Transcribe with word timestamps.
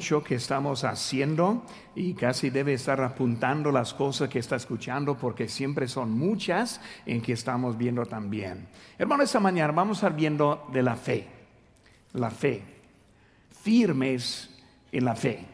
mucho 0.00 0.24
que 0.24 0.36
estamos 0.36 0.82
haciendo 0.84 1.62
y 1.94 2.14
casi 2.14 2.48
debe 2.48 2.72
estar 2.72 3.02
apuntando 3.02 3.70
las 3.70 3.92
cosas 3.92 4.30
que 4.30 4.38
está 4.38 4.56
escuchando 4.56 5.18
porque 5.18 5.46
siempre 5.46 5.88
son 5.88 6.10
muchas 6.10 6.80
en 7.04 7.20
que 7.20 7.34
estamos 7.34 7.76
viendo 7.76 8.06
también. 8.06 8.66
Hermano, 8.96 9.24
esta 9.24 9.40
mañana 9.40 9.74
vamos 9.74 9.98
a 9.98 10.06
estar 10.06 10.16
viendo 10.16 10.66
de 10.72 10.82
la 10.82 10.96
fe, 10.96 11.26
la 12.14 12.30
fe, 12.30 12.62
firmes 13.62 14.48
en 14.90 15.04
la 15.04 15.14
fe. 15.14 15.44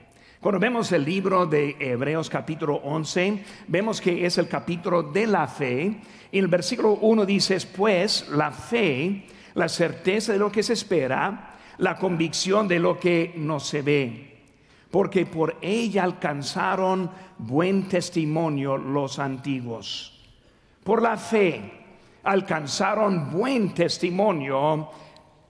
Cuando 0.40 0.60
vemos 0.60 0.92
el 0.92 1.04
libro 1.04 1.44
de 1.44 1.74
Hebreos 1.80 2.30
capítulo 2.30 2.76
11, 2.76 3.42
vemos 3.66 4.00
que 4.00 4.26
es 4.26 4.38
el 4.38 4.46
capítulo 4.46 5.02
de 5.02 5.26
la 5.26 5.48
fe. 5.48 6.02
Y 6.30 6.38
el 6.38 6.46
versículo 6.46 6.92
1 6.92 7.26
dice, 7.26 7.58
pues 7.76 8.28
la 8.28 8.52
fe, 8.52 9.26
la 9.54 9.68
certeza 9.68 10.34
de 10.34 10.38
lo 10.38 10.52
que 10.52 10.62
se 10.62 10.74
espera, 10.74 11.56
la 11.78 11.96
convicción 11.96 12.68
de 12.68 12.78
lo 12.78 12.98
que 12.98 13.34
no 13.36 13.60
se 13.60 13.82
ve, 13.82 14.25
porque 14.96 15.26
por 15.26 15.58
ella 15.60 16.04
alcanzaron 16.04 17.10
buen 17.36 17.86
testimonio 17.86 18.78
los 18.78 19.18
antiguos. 19.18 20.26
Por 20.82 21.02
la 21.02 21.18
fe 21.18 21.60
alcanzaron 22.24 23.30
buen 23.30 23.74
testimonio 23.74 24.88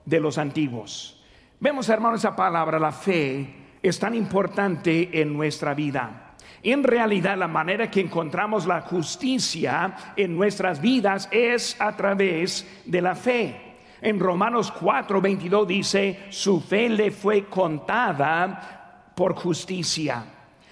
de 0.03 0.19
los 0.19 0.37
antiguos. 0.37 1.23
Vemos, 1.61 1.87
hermanos, 1.87 2.19
esa 2.19 2.35
palabra, 2.35 2.77
la 2.77 2.91
fe, 2.91 3.77
es 3.81 3.97
tan 3.97 4.15
importante 4.15 5.21
en 5.21 5.31
nuestra 5.31 5.73
vida. 5.73 6.35
En 6.61 6.83
realidad, 6.83 7.37
la 7.37 7.47
manera 7.47 7.89
que 7.89 8.01
encontramos 8.01 8.65
la 8.65 8.81
justicia 8.81 9.95
en 10.17 10.35
nuestras 10.35 10.81
vidas 10.81 11.29
es 11.31 11.79
a 11.79 11.95
través 11.95 12.83
de 12.85 13.01
la 13.01 13.15
fe. 13.15 13.55
En 14.01 14.19
Romanos 14.19 14.73
4, 14.73 15.21
22 15.21 15.67
dice, 15.67 16.25
su 16.31 16.59
fe 16.59 16.89
le 16.89 17.11
fue 17.11 17.45
contada 17.45 18.76
por 19.17 19.33
justicia. 19.33 20.23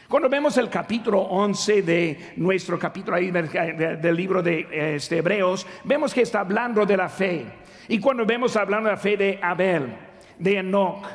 Cuando 0.08 0.30
vemos 0.30 0.56
el 0.58 0.70
capítulo 0.70 1.20
11 1.20 1.82
de 1.82 2.34
nuestro 2.36 2.78
capítulo 2.78 3.18
ahí 3.18 3.32
del, 3.32 4.16
libro 4.16 4.44
de 4.44 4.96
este, 4.96 5.18
Hebreos, 5.18 5.66
vemos 5.84 6.14
que 6.14 6.22
está 6.22 6.42
hablando 6.42 6.86
de 6.86 6.96
la 6.96 7.10
fe. 7.10 7.44
Y 7.88 8.00
cuando 8.00 8.24
vemos 8.24 8.56
hablando 8.56 8.88
de 8.88 8.96
la 8.96 9.02
fe 9.02 9.18
de 9.18 9.40
Abel, 9.42 9.98
de 10.38 10.60
Enoch, 10.60 11.08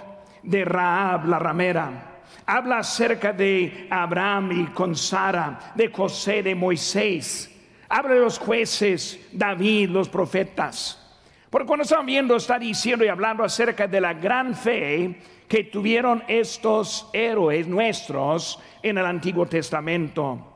de 0.42 0.64
Raab, 0.64 1.28
la 1.28 1.38
ramera, 1.38 2.22
habla 2.46 2.78
acerca 2.78 3.32
de 3.32 3.86
Abraham 3.88 4.50
y 4.50 4.64
con 4.72 4.96
Sara, 4.96 5.72
de 5.76 5.86
José, 5.86 6.42
de 6.42 6.56
Moisés, 6.56 7.48
habla 7.88 8.14
de 8.14 8.20
los 8.20 8.40
jueces, 8.40 9.28
David, 9.30 9.90
los 9.90 10.08
profetas. 10.08 10.99
Porque 11.50 11.66
cuando 11.66 11.82
estamos 11.82 12.06
viendo, 12.06 12.36
está 12.36 12.60
diciendo 12.60 13.04
y 13.04 13.08
hablando 13.08 13.42
acerca 13.42 13.88
de 13.88 14.00
la 14.00 14.14
gran 14.14 14.54
fe 14.54 15.20
que 15.48 15.64
tuvieron 15.64 16.22
estos 16.28 17.10
héroes 17.12 17.66
nuestros 17.66 18.60
en 18.80 18.98
el 18.98 19.04
Antiguo 19.04 19.46
Testamento. 19.46 20.46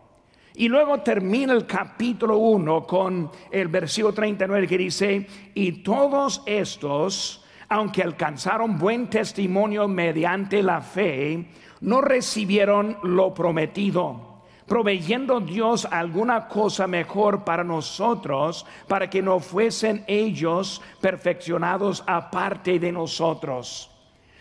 Y 0.54 0.68
luego 0.68 1.00
termina 1.00 1.52
el 1.52 1.66
capítulo 1.66 2.38
1 2.38 2.86
con 2.86 3.28
el 3.50 3.66
versículo 3.66 4.14
39 4.14 4.68
que 4.68 4.78
dice, 4.78 5.26
y 5.52 5.82
todos 5.82 6.44
estos, 6.46 7.44
aunque 7.68 8.04
alcanzaron 8.04 8.78
buen 8.78 9.10
testimonio 9.10 9.88
mediante 9.88 10.62
la 10.62 10.80
fe, 10.80 11.48
no 11.80 12.02
recibieron 12.02 12.98
lo 13.02 13.34
prometido 13.34 14.33
proveyendo 14.66 15.40
Dios 15.40 15.86
alguna 15.90 16.48
cosa 16.48 16.86
mejor 16.86 17.44
para 17.44 17.64
nosotros, 17.64 18.66
para 18.88 19.08
que 19.10 19.22
no 19.22 19.40
fuesen 19.40 20.04
ellos 20.06 20.80
perfeccionados 21.00 22.02
aparte 22.06 22.78
de 22.78 22.92
nosotros. 22.92 23.90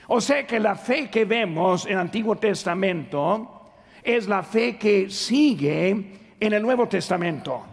O 0.08 0.22
sea 0.22 0.46
que 0.46 0.60
la 0.60 0.76
fe 0.76 1.10
que 1.10 1.26
vemos 1.26 1.86
en 1.86 1.94
el 1.94 2.00
Antiguo 2.00 2.36
Testamento 2.36 3.62
es 4.04 4.28
la 4.28 4.44
fe 4.44 4.78
que 4.78 5.10
sigue 5.10 5.90
en 6.40 6.54
el 6.54 6.62
Nuevo 6.62 6.88
Testamento. 6.88 7.64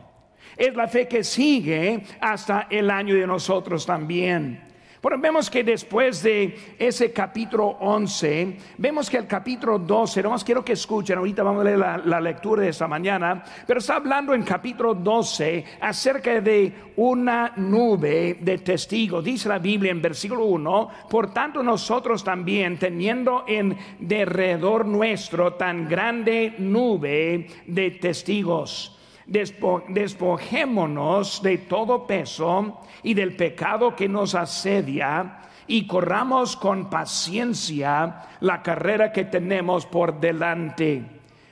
Es 0.56 0.74
la 0.74 0.88
fe 0.88 1.08
que 1.08 1.24
sigue 1.24 2.04
hasta 2.20 2.66
el 2.70 2.90
año 2.90 3.14
de 3.14 3.26
nosotros 3.26 3.84
también. 3.86 4.69
Bueno, 5.02 5.16
vemos 5.18 5.48
que 5.48 5.64
después 5.64 6.22
de 6.22 6.74
ese 6.78 7.10
capítulo 7.10 7.68
11, 7.80 8.58
vemos 8.76 9.08
que 9.08 9.16
el 9.16 9.26
capítulo 9.26 9.78
12, 9.78 10.22
más 10.24 10.44
quiero 10.44 10.62
que 10.62 10.74
escuchen, 10.74 11.16
ahorita 11.16 11.42
vamos 11.42 11.62
a 11.62 11.64
leer 11.64 11.78
la, 11.78 11.96
la, 11.96 12.20
lectura 12.20 12.64
de 12.64 12.68
esta 12.68 12.86
mañana, 12.86 13.42
pero 13.66 13.80
está 13.80 13.96
hablando 13.96 14.34
en 14.34 14.42
capítulo 14.42 14.92
12 14.92 15.64
acerca 15.80 16.42
de 16.42 16.74
una 16.96 17.54
nube 17.56 18.36
de 18.42 18.58
testigos. 18.58 19.24
Dice 19.24 19.48
la 19.48 19.58
Biblia 19.58 19.90
en 19.90 20.02
versículo 20.02 20.44
1, 20.44 20.90
por 21.08 21.32
tanto 21.32 21.62
nosotros 21.62 22.22
también, 22.22 22.78
teniendo 22.78 23.44
en 23.48 23.78
derredor 24.00 24.84
nuestro 24.84 25.54
tan 25.54 25.88
grande 25.88 26.56
nube 26.58 27.46
de 27.66 27.92
testigos, 27.92 28.99
despojémonos 29.30 31.42
de 31.42 31.58
todo 31.58 32.06
peso 32.06 32.80
y 33.02 33.14
del 33.14 33.34
pecado 33.36 33.94
que 33.94 34.08
nos 34.08 34.34
asedia 34.34 35.42
y 35.68 35.86
corramos 35.86 36.56
con 36.56 36.90
paciencia 36.90 38.22
la 38.40 38.60
carrera 38.60 39.12
que 39.12 39.24
tenemos 39.24 39.86
por 39.86 40.18
delante. 40.18 41.04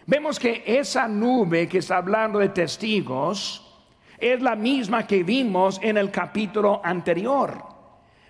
Vemos 0.07 0.41
que 0.41 0.65
esa 0.67 1.07
nube 1.07 1.69
que 1.69 1.79
está 1.79 1.99
hablando 1.99 2.41
de 2.41 2.49
testigos 2.49 3.65
es 4.19 4.43
la 4.43 4.57
misma 4.57 5.07
que 5.07 5.23
vimos 5.23 5.79
en 5.81 5.99
el 5.99 6.11
capítulo 6.11 6.81
anterior. 6.83 7.63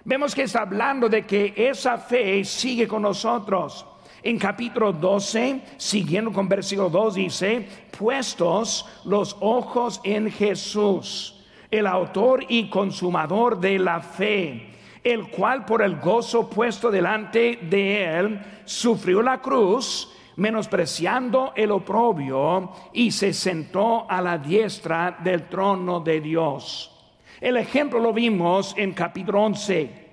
Vemos 0.05 0.35
que 0.35 0.43
está 0.43 0.61
hablando 0.63 1.09
de 1.09 1.25
que 1.25 1.55
esa 1.57 1.97
fe 1.97 2.45
sigue 2.45 2.87
con 2.87 3.01
nosotros. 3.03 3.87
En 4.23 4.37
capítulo 4.37 4.93
12, 4.93 5.61
siguiendo 5.77 6.33
con 6.33 6.49
versículo 6.49 6.91
2, 6.91 7.15
dice, 7.15 7.69
puestos 7.97 8.85
los 9.05 9.37
ojos 9.39 10.01
en 10.03 10.29
Jesús, 10.31 11.45
el 11.71 11.87
autor 11.87 12.45
y 12.49 12.69
consumador 12.69 13.61
de 13.61 13.79
la 13.79 14.01
fe, 14.01 14.71
el 15.05 15.31
cual 15.31 15.65
por 15.65 15.83
el 15.83 16.01
gozo 16.01 16.51
puesto 16.51 16.91
delante 16.91 17.61
de 17.63 18.19
él, 18.19 18.41
sufrió 18.65 19.23
la 19.23 19.41
cruz, 19.41 20.13
menospreciando 20.35 21.53
el 21.55 21.71
oprobio, 21.71 22.73
y 22.93 23.13
se 23.13 23.33
sentó 23.33 24.11
a 24.11 24.21
la 24.21 24.37
diestra 24.37 25.17
del 25.23 25.49
trono 25.49 26.01
de 26.01 26.21
Dios. 26.21 26.93
El 27.41 27.57
ejemplo 27.57 28.01
lo 28.01 28.13
vimos 28.13 28.75
en 28.77 28.95
capítulo 28.95 29.45
11. 29.45 30.09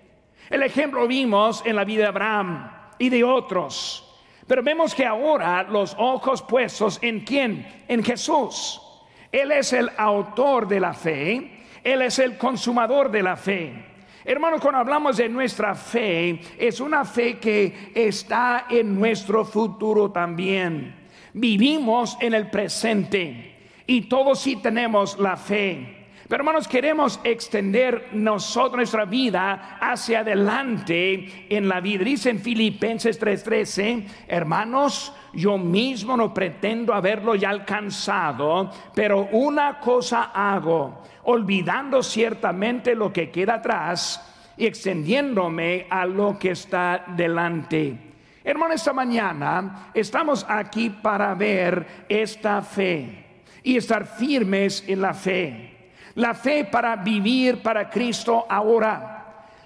El 0.51 0.61
ejemplo 0.61 1.01
lo 1.01 1.07
vimos 1.07 1.63
en 1.65 1.75
la 1.75 1.83
vida 1.83 2.03
de 2.03 2.09
Abraham 2.09 2.74
y 2.99 3.09
de 3.09 3.23
otros. 3.23 4.01
Pero 4.47 4.61
vemos 4.61 4.93
que 4.93 5.05
ahora 5.05 5.63
los 5.63 5.95
ojos 5.97 6.41
puestos 6.41 6.99
en 7.01 7.21
quién? 7.21 7.83
En 7.87 8.03
Jesús. 8.03 8.81
Él 9.31 9.51
es 9.51 9.73
el 9.73 9.89
autor 9.97 10.67
de 10.67 10.79
la 10.79 10.93
fe, 10.93 11.63
Él 11.83 12.01
es 12.01 12.19
el 12.19 12.37
consumador 12.37 13.11
de 13.11 13.23
la 13.23 13.35
fe. 13.35 13.73
Hermanos, 14.23 14.59
cuando 14.61 14.79
hablamos 14.79 15.17
de 15.17 15.29
nuestra 15.29 15.75
fe, 15.75 16.39
es 16.57 16.79
una 16.79 17.05
fe 17.05 17.37
que 17.37 17.91
está 17.93 18.65
en 18.69 18.99
nuestro 18.99 19.45
futuro 19.45 20.11
también. 20.11 20.95
Vivimos 21.33 22.17
en 22.21 22.33
el 22.33 22.49
presente 22.49 23.55
y 23.85 24.01
todos 24.03 24.39
sí 24.39 24.55
tenemos 24.55 25.19
la 25.19 25.37
fe. 25.37 25.94
Pero 26.27 26.41
hermanos, 26.41 26.67
queremos 26.67 27.19
extender 27.23 28.09
nosotros 28.13 28.77
nuestra 28.77 29.05
vida 29.05 29.77
hacia 29.79 30.21
adelante 30.21 31.45
en 31.49 31.69
la 31.69 31.79
vida. 31.79 32.03
Dice 32.03 32.31
en 32.31 32.39
Filipenses 32.39 33.19
3:13, 33.19 34.07
hermanos, 34.27 35.13
yo 35.33 35.59
mismo 35.59 36.17
no 36.17 36.33
pretendo 36.33 36.95
haberlo 36.95 37.35
ya 37.35 37.51
alcanzado, 37.51 38.71
pero 38.95 39.27
una 39.33 39.79
cosa 39.79 40.31
hago, 40.33 41.03
olvidando 41.25 42.01
ciertamente 42.01 42.95
lo 42.95 43.13
que 43.13 43.29
queda 43.29 43.55
atrás 43.55 44.53
y 44.57 44.65
extendiéndome 44.65 45.85
a 45.91 46.07
lo 46.07 46.39
que 46.39 46.51
está 46.51 47.05
delante. 47.15 47.97
Hermano, 48.43 48.73
esta 48.73 48.93
mañana 48.93 49.91
estamos 49.93 50.43
aquí 50.49 50.89
para 50.89 51.35
ver 51.35 52.05
esta 52.09 52.63
fe 52.63 53.25
y 53.61 53.77
estar 53.77 54.07
firmes 54.07 54.83
en 54.87 55.01
la 55.01 55.13
fe. 55.13 55.74
La 56.15 56.33
fe 56.33 56.65
para 56.65 56.95
vivir 56.95 57.61
para 57.61 57.89
Cristo 57.89 58.45
ahora. 58.47 59.11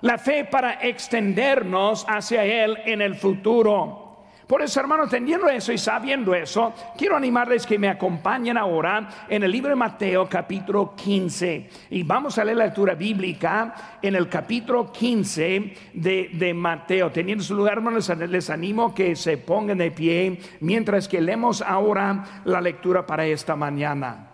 La 0.01 0.17
fe 0.17 0.45
para 0.45 0.81
extendernos 0.81 2.05
hacia 2.07 2.43
Él 2.43 2.77
en 2.85 3.01
el 3.01 3.15
futuro. 3.15 4.07
Por 4.49 4.63
eso, 4.63 4.79
hermanos, 4.79 5.11
teniendo 5.11 5.47
eso 5.47 5.71
y 5.71 5.77
sabiendo 5.77 6.33
eso, 6.33 6.73
quiero 6.97 7.15
animarles 7.15 7.67
que 7.67 7.77
me 7.77 7.87
acompañen 7.87 8.57
ahora 8.57 9.07
en 9.29 9.43
el 9.43 9.51
libro 9.51 9.69
de 9.69 9.75
Mateo 9.75 10.27
capítulo 10.27 10.95
15. 10.95 11.69
Y 11.91 12.01
vamos 12.01 12.35
a 12.39 12.43
leer 12.43 12.57
la 12.57 12.65
lectura 12.65 12.95
bíblica 12.95 13.99
en 14.01 14.15
el 14.15 14.27
capítulo 14.27 14.91
15 14.91 15.73
de, 15.93 16.31
de 16.33 16.53
Mateo. 16.55 17.11
Teniendo 17.11 17.43
su 17.43 17.53
lugar, 17.53 17.73
hermanos, 17.73 18.09
les 18.09 18.49
animo 18.49 18.95
que 18.95 19.15
se 19.15 19.37
pongan 19.37 19.77
de 19.77 19.91
pie 19.91 20.39
mientras 20.61 21.07
que 21.07 21.21
leemos 21.21 21.61
ahora 21.61 22.41
la 22.45 22.59
lectura 22.59 23.05
para 23.05 23.27
esta 23.27 23.55
mañana. 23.55 24.28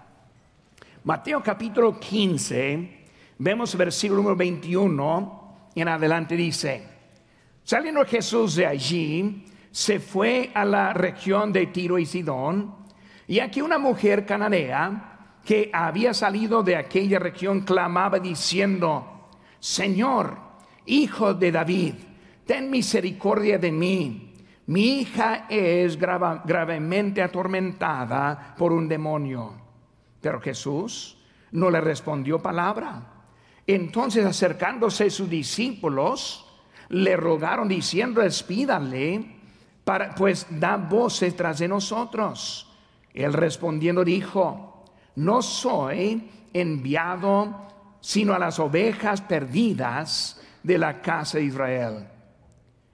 Mateo 1.06 1.44
capítulo 1.44 2.00
15, 2.00 3.06
vemos 3.38 3.78
versículo 3.78 4.24
número 4.24 4.36
21 4.36 5.70
en 5.76 5.88
adelante 5.88 6.36
dice, 6.36 6.82
saliendo 7.64 8.04
Jesús 8.06 8.56
de 8.56 8.66
allí, 8.66 9.46
se 9.70 10.00
fue 10.00 10.50
a 10.52 10.66
la 10.66 10.94
región 10.94 11.54
de 11.54 11.68
Tiro 11.68 12.00
y 12.00 12.08
Sidón, 12.08 12.74
y 13.28 13.38
aquí 13.38 13.62
una 13.62 13.78
mujer 13.78 14.26
cananea 14.26 15.36
que 15.46 15.70
había 15.72 16.12
salido 16.12 16.64
de 16.64 16.76
aquella 16.76 17.20
región 17.20 17.62
clamaba 17.62 18.18
diciendo, 18.18 19.30
Señor, 19.60 20.40
hijo 20.88 21.36
de 21.36 21.52
David, 21.52 21.94
ten 22.48 22.72
misericordia 22.72 23.60
de 23.60 23.72
mí. 23.72 24.34
Mi 24.66 25.02
hija 25.02 25.46
es 25.50 26.00
gravemente 26.00 27.22
atormentada 27.22 28.56
por 28.58 28.74
un 28.74 28.88
demonio. 28.88 29.65
Pero 30.26 30.42
Jesús 30.42 31.18
no 31.52 31.70
le 31.70 31.80
respondió 31.80 32.42
palabra. 32.42 33.22
Entonces 33.68 34.26
acercándose 34.26 35.12
sus 35.12 35.30
discípulos, 35.30 36.48
le 36.90 37.16
rogaron 37.16 37.68
diciendo, 37.68 38.24
espídale, 38.24 39.36
para, 39.84 40.16
pues 40.16 40.48
da 40.50 40.78
voces 40.78 41.36
tras 41.36 41.60
de 41.60 41.68
nosotros. 41.68 42.76
Él 43.14 43.34
respondiendo 43.34 44.04
dijo, 44.04 44.86
no 45.18 45.44
soy 45.44 46.28
enviado 46.52 47.68
sino 48.02 48.34
a 48.34 48.40
las 48.40 48.58
ovejas 48.58 49.22
perdidas 49.22 50.42
de 50.64 50.80
la 50.80 51.04
casa 51.04 51.38
de 51.38 51.44
Israel. 51.44 52.08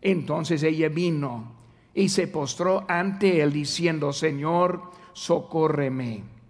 Entonces 0.01 0.63
ella 0.63 0.89
vino 0.89 1.53
y 1.93 2.09
se 2.09 2.27
postró 2.27 2.83
ante 2.89 3.41
él 3.41 3.53
diciendo, 3.53 4.11
Señor, 4.11 4.91
socórreme. 5.13 6.40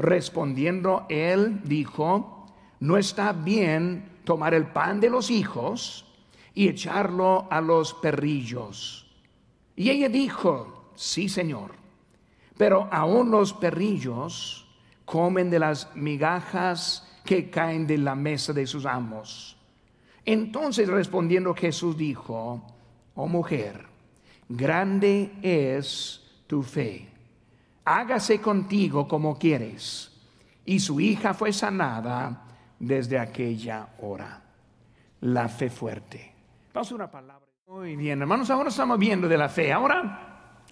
Respondiendo 0.00 1.04
él 1.10 1.60
dijo, 1.62 2.46
no 2.80 2.96
está 2.96 3.34
bien 3.34 4.20
tomar 4.24 4.54
el 4.54 4.66
pan 4.68 4.98
de 4.98 5.10
los 5.10 5.30
hijos 5.30 6.06
y 6.54 6.68
echarlo 6.68 7.46
a 7.50 7.60
los 7.60 7.92
perrillos. 7.92 9.06
Y 9.76 9.90
ella 9.90 10.08
dijo, 10.08 10.90
sí, 10.94 11.28
Señor, 11.28 11.72
pero 12.56 12.88
aún 12.90 13.30
los 13.30 13.52
perrillos 13.52 14.66
comen 15.04 15.50
de 15.50 15.58
las 15.58 15.94
migajas 15.94 17.06
que 17.22 17.50
caen 17.50 17.86
de 17.86 17.98
la 17.98 18.14
mesa 18.14 18.54
de 18.54 18.66
sus 18.66 18.86
amos. 18.86 19.58
Entonces 20.24 20.88
respondiendo 20.88 21.54
Jesús 21.54 21.94
dijo, 21.98 22.62
oh 23.14 23.28
mujer, 23.28 23.84
grande 24.48 25.30
es 25.42 26.22
tu 26.46 26.62
fe, 26.62 27.09
hágase 27.84 28.40
contigo 28.40 29.08
como 29.08 29.38
quieres. 29.38 30.12
Y 30.64 30.80
su 30.80 31.00
hija 31.00 31.34
fue 31.34 31.52
sanada 31.52 32.44
desde 32.78 33.18
aquella 33.18 33.88
hora. 34.00 34.42
La 35.20 35.48
fe 35.48 35.68
fuerte. 35.70 36.32
Vamos 36.72 36.92
a 36.92 36.94
una 36.94 37.10
palabra. 37.10 37.46
Muy 37.66 37.96
bien, 37.96 38.20
hermanos, 38.20 38.50
ahora 38.50 38.68
estamos 38.68 38.98
viendo 38.98 39.28
de 39.28 39.38
la 39.38 39.48
fe. 39.48 39.72
Ahora 39.72 40.29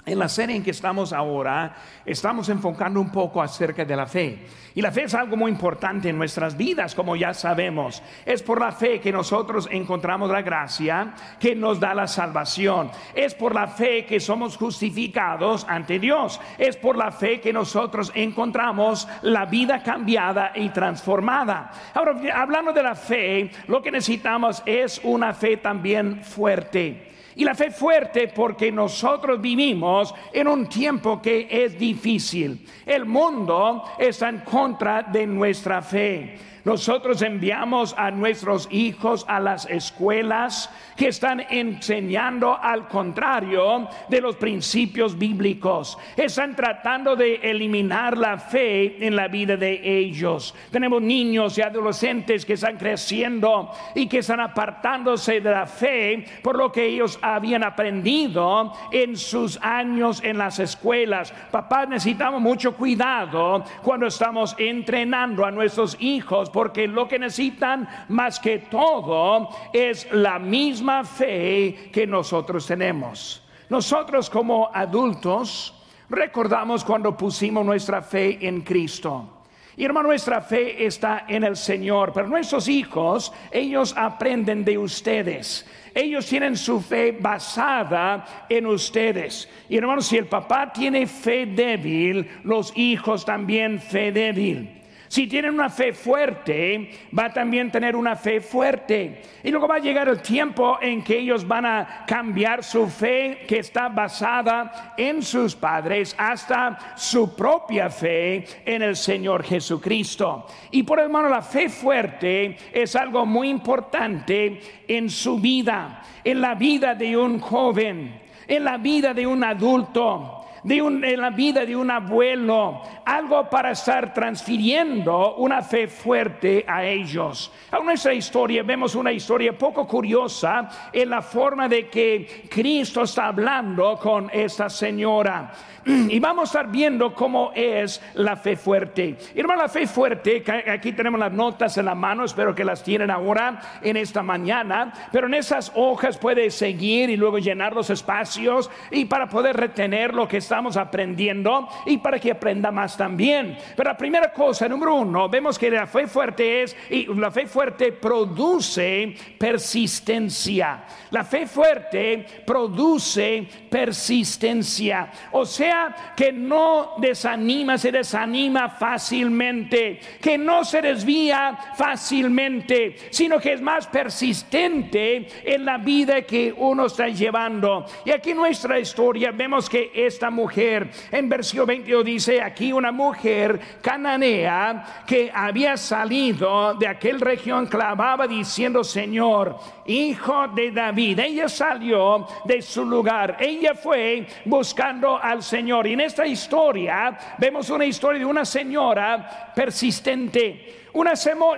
en 0.09 0.19
la 0.19 0.29
serie 0.29 0.57
en 0.57 0.63
que 0.63 0.71
estamos 0.71 1.13
ahora, 1.13 1.75
estamos 2.05 2.49
enfocando 2.49 3.01
un 3.01 3.13
poco 3.13 3.43
acerca 3.43 3.85
de 3.85 3.97
la 3.97 4.07
fe. 4.07 4.39
Y 4.75 4.81
la 4.81 4.91
fe 4.91 5.05
es 5.05 5.15
algo 5.15 5.37
muy 5.37 5.51
importante 5.51 6.09
en 6.09 6.17
nuestras 6.17 6.57
vidas, 6.57 6.95
como 6.95 7.17
ya 7.17 7.35
sabemos. 7.35 8.03
Es 8.25 8.43
por 8.43 8.61
la 8.61 8.73
fe 8.73 9.01
que 9.01 9.13
nosotros 9.13 9.69
encontramos 9.71 10.31
la 10.31 10.43
gracia 10.43 11.15
que 11.39 11.55
nos 11.55 11.81
da 11.81 11.95
la 11.95 12.07
salvación. 12.07 12.91
Es 13.15 13.35
por 13.35 13.55
la 13.55 13.67
fe 13.67 14.07
que 14.07 14.21
somos 14.21 14.57
justificados 14.57 15.67
ante 15.69 15.99
Dios. 15.99 16.41
Es 16.59 16.77
por 16.77 16.97
la 16.97 17.11
fe 17.11 17.41
que 17.41 17.53
nosotros 17.53 18.13
encontramos 18.15 19.09
la 19.23 19.47
vida 19.47 19.83
cambiada 19.83 20.53
y 20.55 20.71
transformada. 20.71 21.71
Ahora, 21.95 22.17
hablando 22.35 22.73
de 22.73 22.83
la 22.83 22.95
fe, 22.95 23.51
lo 23.67 23.83
que 23.83 23.91
necesitamos 23.91 24.63
es 24.65 25.01
una 25.03 25.35
fe 25.35 25.57
también 25.57 26.23
fuerte. 26.23 27.18
Y 27.39 27.45
la 27.45 27.55
fe 27.55 27.71
fuerte 27.71 28.27
porque 28.27 28.73
nosotros 28.73 29.41
vivimos 29.41 30.13
en 30.33 30.49
un 30.49 30.69
tiempo 30.69 31.23
que 31.23 31.47
es 31.49 31.79
difícil. 31.79 32.67
El 32.85 33.05
mundo 33.05 33.85
está 33.97 34.29
en 34.29 34.41
contra 34.41 35.05
de 35.05 35.25
nuestra 35.25 35.81
fe. 35.81 36.37
Nosotros 36.65 37.23
enviamos 37.23 37.95
a 37.97 38.11
nuestros 38.11 38.69
hijos 38.71 39.25
a 39.29 39.41
las 39.41 39.67
escuelas 39.67 40.71
que 40.97 41.09
están 41.09 41.41
enseñando 41.49 42.59
al 42.61 42.89
contrario 42.89 43.89
de 44.09 44.21
los 44.21 44.37
principios 44.37 45.17
bíblicos. 45.17 45.97
Están 46.17 46.57
tratando 46.57 47.17
de 47.17 47.37
eliminar 47.37 48.19
la 48.19 48.39
fe 48.39 49.07
en 49.07 49.15
la 49.15 49.29
vida 49.29 49.57
de 49.57 49.81
ellos. 49.83 50.55
Tenemos 50.71 51.01
niños 51.01 51.57
y 51.59 51.63
adolescentes 51.63 52.45
que 52.45 52.55
están 52.55 52.77
creciendo 52.77 53.71
y 53.95 54.07
que 54.07 54.19
están 54.19 54.41
apartándose 54.41 55.41
de 55.41 55.51
la 55.51 55.67
fe 55.67 56.25
por 56.43 56.57
lo 56.57 56.73
que 56.73 56.85
ellos 56.85 57.19
habían 57.23 57.65
aprendido 57.65 58.73
en 58.91 59.17
sus 59.17 59.59
años 59.63 60.23
en 60.25 60.39
las 60.39 60.59
escuelas. 60.59 61.33
Papás, 61.51 61.89
necesitamos 61.89 62.41
mucho 62.41 62.75
cuidado 62.75 63.65
cuando 63.83 64.07
estamos 64.07 64.55
entrenando 64.59 65.45
a 65.45 65.51
nuestros 65.51 65.97
hijos 66.01 66.48
porque 66.53 66.87
lo 66.87 67.07
que 67.09 67.19
necesitan 67.19 67.89
más 68.09 68.39
que 68.41 68.59
todo 68.59 69.49
es 69.73 70.11
la 70.13 70.39
misma 70.39 71.05
fe 71.05 71.91
que 71.93 72.07
nosotros 72.07 72.67
tenemos. 72.67 73.43
Nosotros 73.69 74.31
como 74.31 74.71
adultos 74.73 75.75
recordamos 76.09 76.85
cuando 76.85 77.17
pusimos 77.17 77.65
nuestra 77.65 78.03
fe 78.03 78.39
en 78.47 78.63
Cristo. 78.63 79.35
Y 79.77 79.85
hermano, 79.85 80.09
nuestra 80.09 80.41
fe 80.41 80.85
está 80.85 81.25
en 81.29 81.45
el 81.45 81.57
Señor, 81.57 82.13
pero 82.13 82.27
nuestros 82.27 82.67
hijos, 82.67 83.33
ellos 83.53 83.95
aprenden 83.97 84.65
de 84.65 84.77
ustedes. 84.77 85.65
Ellos 85.95 86.27
tienen 86.27 86.57
su 86.57 86.81
fe 86.81 87.13
basada 87.13 88.47
en 88.49 88.67
ustedes. 88.67 89.49
Y 89.69 89.77
hermano, 89.77 90.01
si 90.01 90.17
el 90.17 90.27
papá 90.27 90.73
tiene 90.73 91.07
fe 91.07 91.47
débil, 91.47 92.29
los 92.43 92.77
hijos 92.77 93.25
también 93.25 93.79
fe 93.79 94.11
débil. 94.11 94.78
Si 95.09 95.27
tienen 95.27 95.55
una 95.55 95.71
fe 95.71 95.93
fuerte, 95.93 96.91
va 97.19 97.27
a 97.27 97.33
también 97.33 97.71
tener 97.71 97.97
una 97.97 98.15
fe 98.15 98.41
fuerte. 98.41 99.23
Y 99.43 99.51
luego 99.51 99.67
va 99.67 99.77
a 99.77 99.81
llegar 99.81 100.09
el 100.09 100.21
tiempo 100.21 100.79
en 100.81 101.03
que 101.03 101.19
ellos 101.19 101.47
van 101.49 101.65
a 101.65 102.05
cambiar 102.07 102.63
su 102.63 102.87
fe 102.87 103.45
que 103.49 103.59
está 103.59 103.89
basada 103.89 104.95
en 104.97 105.23
sus 105.23 105.57
padres 105.57 106.15
hasta 106.19 106.95
su 106.95 107.35
propia 107.35 107.89
fe 107.89 108.45
en 108.67 108.83
el 108.83 108.97
Señor 108.97 109.43
Jesucristo. 109.45 110.47
Y 110.71 110.83
por 110.83 111.01
hermano, 111.01 111.29
la 111.29 111.43
fe 111.43 111.71
fuerte 111.71 112.57
es 112.73 112.95
algo 112.95 113.25
muy 113.25 113.49
importante 113.49 114.61
en 114.87 115.09
su 115.09 115.39
vida, 115.39 116.03
en 116.23 116.41
la 116.41 116.55
vida 116.55 116.95
de 116.95 117.17
un 117.17 117.39
joven, 117.39 118.21
en 118.47 118.65
la 118.65 118.77
vida 118.77 119.15
de 119.15 119.27
un 119.27 119.43
adulto 119.43 120.38
de 120.63 120.79
en 120.79 121.21
la 121.21 121.31
vida 121.31 121.65
de 121.65 121.77
un 121.77 121.91
abuelo, 121.91 122.83
algo 123.05 123.49
para 123.49 123.73
estar 123.73 124.15
transfiriendo 124.15 125.37
una 125.37 125.63
fe 125.63 125.89
fuerte 125.89 126.65
a 126.67 126.85
ellos. 126.85 127.53
En 127.73 127.85
nuestra 127.85 128.15
historia 128.15 128.63
vemos 128.63 128.95
una 128.95 129.13
historia 129.13 129.57
poco 129.57 129.87
curiosa 129.87 130.69
en 130.93 131.11
la 131.11 131.23
forma 131.23 131.69
de 131.69 131.89
que 131.89 132.49
Cristo 132.49 133.03
está 133.03 133.29
hablando 133.29 133.99
con 133.99 134.31
esta 134.33 134.69
señora. 134.69 135.53
Y 136.09 136.21
vamos 136.21 136.43
a 136.43 136.61
estar 136.61 136.71
viendo 136.71 137.15
cómo 137.15 137.53
es 137.55 138.03
la 138.15 138.37
fe 138.37 138.57
fuerte. 138.57 139.17
Hermano, 139.35 139.63
la 139.63 139.69
fe 139.69 139.87
fuerte, 139.87 140.45
aquí 140.71 140.93
tenemos 140.93 141.19
las 141.19 141.33
notas 141.33 141.77
en 141.79 141.87
la 141.87 141.95
mano, 141.95 142.25
espero 142.25 142.55
que 142.55 142.65
las 142.65 142.83
tienen 142.83 143.11
ahora 143.11 143.61
en 143.83 143.97
esta 143.97 144.23
mañana, 144.23 144.93
pero 145.13 145.27
en 145.27 145.35
esas 145.35 145.73
hojas 145.75 146.19
puede 146.19 146.51
seguir 146.51 147.11
y 147.11 147.17
luego 147.17 147.39
llenar 147.39 147.75
los 147.75 147.91
espacios 147.91 148.71
y 148.91 149.07
para 149.07 149.29
poder 149.29 149.57
retener 149.57 150.15
lo 150.15 150.29
que 150.29 150.39
estamos 150.49 150.79
aprendiendo 150.79 151.69
y 151.85 151.99
para 151.99 152.19
que 152.19 152.31
aprenda 152.31 152.71
más 152.71 152.97
también. 152.97 153.59
Pero 153.77 153.91
la 153.91 153.97
primera 153.97 154.33
cosa, 154.33 154.67
número 154.69 154.95
uno, 154.95 155.29
vemos 155.29 155.59
que 155.59 155.71
la 155.71 155.87
fe 155.87 156.07
fuerte 156.07 156.63
es, 156.63 156.77
y 156.89 157.07
la 157.15 157.31
fe 157.31 157.47
fuerte 157.47 157.93
produce 157.93 159.15
persistencia. 159.39 160.85
La 161.11 161.23
fe 161.25 161.47
fuerte 161.47 162.25
produce 162.47 163.47
persistencia. 163.71 165.11
O 165.33 165.45
sea, 165.45 166.15
que 166.17 166.33
no 166.33 166.95
desanima, 166.97 167.77
se 167.77 167.93
desanima 167.93 168.71
fácilmente, 168.71 170.01
que 170.21 170.39
no 170.39 170.65
se 170.65 170.81
desvía 170.81 171.59
fácilmente, 171.77 172.97
sino 173.11 173.39
que 173.39 173.53
es 173.53 173.61
más 173.61 173.87
persistente 173.87 175.29
en 175.45 175.65
la 175.65 175.77
vida 175.77 176.23
que 176.23 176.55
uno 176.57 176.87
está 176.87 177.09
llevando. 177.09 177.85
Y 178.05 178.11
aquí 178.13 178.31
en 178.31 178.39
nuestra 178.39 178.79
historia 178.79 179.31
vemos 179.31 179.69
que 179.69 179.91
esta 179.95 180.31
mujer, 180.39 180.89
en 181.11 181.29
versículo 181.29 181.67
22 181.67 182.05
dice 182.05 182.41
aquí 182.41 182.73
una 182.73 182.93
mujer 182.93 183.59
cananea 183.83 185.03
que 185.05 185.33
había 185.35 185.77
salido 185.77 186.75
de 186.75 186.87
aquel 186.87 187.21
región 187.21 187.67
clamaba 187.67 188.29
diciendo, 188.29 188.85
Señor, 188.85 189.57
hijo 189.87 190.47
de 190.49 190.71
David. 190.71 191.19
Ella 191.19 191.49
salió 191.49 192.27
de 192.45 192.63
su 192.63 192.85
lugar, 192.85 193.37
ella 193.41 193.75
fue 193.75 194.27
buscando 194.45 195.19
al 195.21 195.43
Señor. 195.43 195.89
Y 195.89 195.95
en 195.95 196.03
esta 196.03 196.25
historia 196.25 197.19
vemos 197.39 197.69
una 197.71 197.85
historia 197.85 198.21
de 198.21 198.27
una 198.27 198.45
señora 198.45 199.53
persistente 199.57 200.88
Una, 200.93 201.13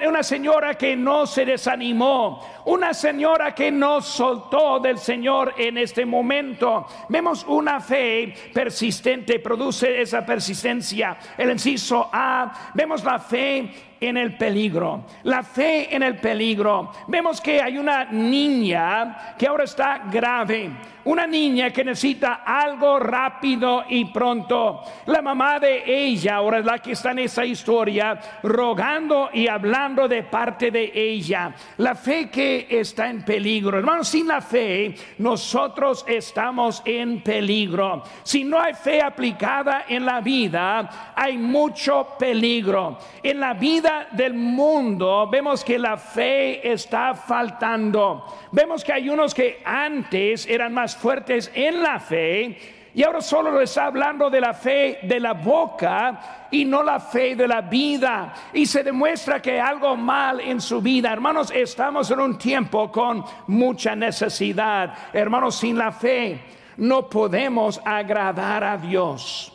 una 0.09 0.23
señora 0.23 0.75
que 0.75 0.97
no 0.97 1.27
se 1.27 1.45
desanimó, 1.45 2.45
una 2.65 2.93
señora 2.93 3.55
que 3.55 3.71
no 3.71 4.01
soltó 4.01 4.81
del 4.81 4.99
Señor 4.99 5.55
en 5.57 5.79
este 5.79 6.05
momento. 6.05 6.87
Vemos 7.09 7.45
una 7.47 7.81
fe 7.81 8.35
persistente, 8.53 9.39
produce 9.39 10.03
esa 10.03 10.25
persistencia. 10.27 11.17
El 11.39 11.51
inciso 11.51 12.09
A, 12.13 12.73
vemos 12.75 13.05
la 13.05 13.19
fe 13.19 13.90
en 14.01 14.17
el 14.17 14.37
peligro, 14.37 15.05
la 15.25 15.43
fe 15.43 15.95
en 15.95 16.03
el 16.03 16.17
peligro. 16.17 16.91
Vemos 17.07 17.41
que 17.41 17.61
hay 17.61 17.77
una 17.77 18.05
niña 18.05 19.35
que 19.37 19.47
ahora 19.47 19.65
está 19.65 20.03
grave, 20.11 20.71
una 21.05 21.27
niña 21.27 21.71
que 21.71 21.85
necesita 21.85 22.43
algo 22.45 22.99
rápido 22.99 23.85
y 23.89 24.07
pronto. 24.07 24.83
La 25.07 25.21
mamá 25.21 25.59
de 25.59 25.83
ella, 25.87 26.37
ahora 26.37 26.59
es 26.59 26.65
la 26.65 26.79
que 26.79 26.93
está 26.93 27.11
en 27.11 27.21
esa 27.21 27.45
historia, 27.45 28.19
rogando 28.43 29.31
y 29.33 29.49
hablando 29.49 30.09
de 30.09 30.23
parte 30.23 30.71
de 30.71 30.91
ella. 30.95 31.55
La 31.79 31.95
fe 31.95 32.31
que 32.31 32.67
está 32.71 33.09
en 33.09 33.23
peligro. 33.23 33.79
Hermanos, 33.79 34.09
sin 34.09 34.29
la 34.29 34.41
fe, 34.41 34.95
nosotros 35.19 36.05
estamos 36.09 36.83
en 36.85 37.23
peligro. 37.23 38.03
Si 38.23 38.45
no 38.45 38.61
hay 38.61 38.75
fe 38.75 39.03
aplicada 39.03 39.85
en 39.89 40.07
la 40.07 40.21
vida, 40.21 41.13
hay 41.15 41.37
mucho 41.37 42.09
peligro. 42.19 42.99
En 43.23 43.41
la 43.41 43.55
vida 43.55 43.90
del 44.13 44.35
mundo 44.35 45.29
vemos 45.31 45.65
que 45.65 45.79
la 45.79 45.97
fe 45.97 46.73
está 46.73 47.15
faltando. 47.15 48.25
Vemos 48.53 48.85
que 48.85 48.93
hay 48.93 49.09
unos 49.09 49.35
que 49.35 49.61
antes 49.65 50.47
eran 50.47 50.73
más 50.73 50.97
fuertes 50.97 51.51
en 51.55 51.83
la 51.83 52.01
fe 52.01 52.59
y 52.93 53.05
ahora 53.05 53.21
solo 53.21 53.61
está 53.61 53.87
hablando 53.87 54.29
de 54.29 54.41
la 54.41 54.53
fe 54.53 54.99
de 55.03 55.21
la 55.21 55.33
boca 55.35 56.49
y 56.51 56.65
no 56.65 56.83
la 56.83 56.99
fe 56.99 57.37
de 57.37 57.47
la 57.47 57.61
vida. 57.61 58.35
Y 58.53 58.67
se 58.67 58.83
demuestra 58.83 59.41
que 59.41 59.53
hay 59.53 59.59
algo 59.59 59.97
mal 59.97 60.41
en 60.41 60.61
su 60.61 60.81
vida. 60.81 61.13
Hermanos, 61.13 61.53
estamos 61.55 62.11
en 62.11 62.21
un 62.21 62.37
tiempo 62.37 62.91
con 62.91 63.25
mucha 63.47 63.95
necesidad. 63.95 64.93
Hermanos, 65.13 65.57
sin 65.57 65.79
la 65.79 65.93
fe 65.93 66.41
no 66.79 67.09
podemos 67.09 67.81
agradar 67.85 68.65
a 68.65 68.77
Dios. 68.77 69.53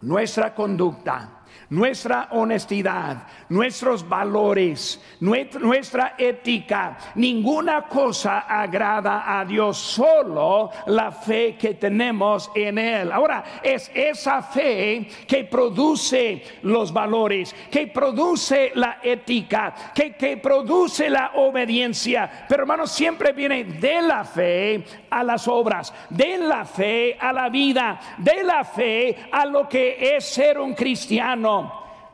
Nuestra 0.00 0.52
conducta 0.52 1.35
nuestra 1.70 2.28
honestidad, 2.32 3.26
nuestros 3.48 4.08
valores, 4.08 5.00
nuestra 5.20 6.14
ética. 6.18 6.96
Ninguna 7.14 7.82
cosa 7.82 8.40
agrada 8.40 9.38
a 9.38 9.44
Dios, 9.44 9.76
solo 9.76 10.70
la 10.86 11.10
fe 11.10 11.56
que 11.58 11.74
tenemos 11.74 12.50
en 12.54 12.78
Él. 12.78 13.12
Ahora, 13.12 13.44
es 13.62 13.90
esa 13.94 14.42
fe 14.42 15.08
que 15.26 15.44
produce 15.44 16.42
los 16.62 16.92
valores, 16.92 17.54
que 17.70 17.88
produce 17.88 18.72
la 18.74 18.98
ética, 19.02 19.74
que, 19.94 20.14
que 20.14 20.36
produce 20.36 21.10
la 21.10 21.32
obediencia. 21.34 22.46
Pero 22.48 22.62
hermanos, 22.62 22.92
siempre 22.92 23.32
viene 23.32 23.64
de 23.64 24.02
la 24.02 24.24
fe 24.24 24.84
a 25.10 25.22
las 25.22 25.48
obras, 25.48 25.92
de 26.10 26.38
la 26.38 26.64
fe 26.64 27.16
a 27.18 27.32
la 27.32 27.48
vida, 27.48 27.98
de 28.18 28.42
la 28.42 28.64
fe 28.64 29.16
a 29.30 29.44
lo 29.46 29.68
que 29.68 30.16
es 30.16 30.24
ser 30.24 30.58
un 30.58 30.74
cristiano. 30.74 31.45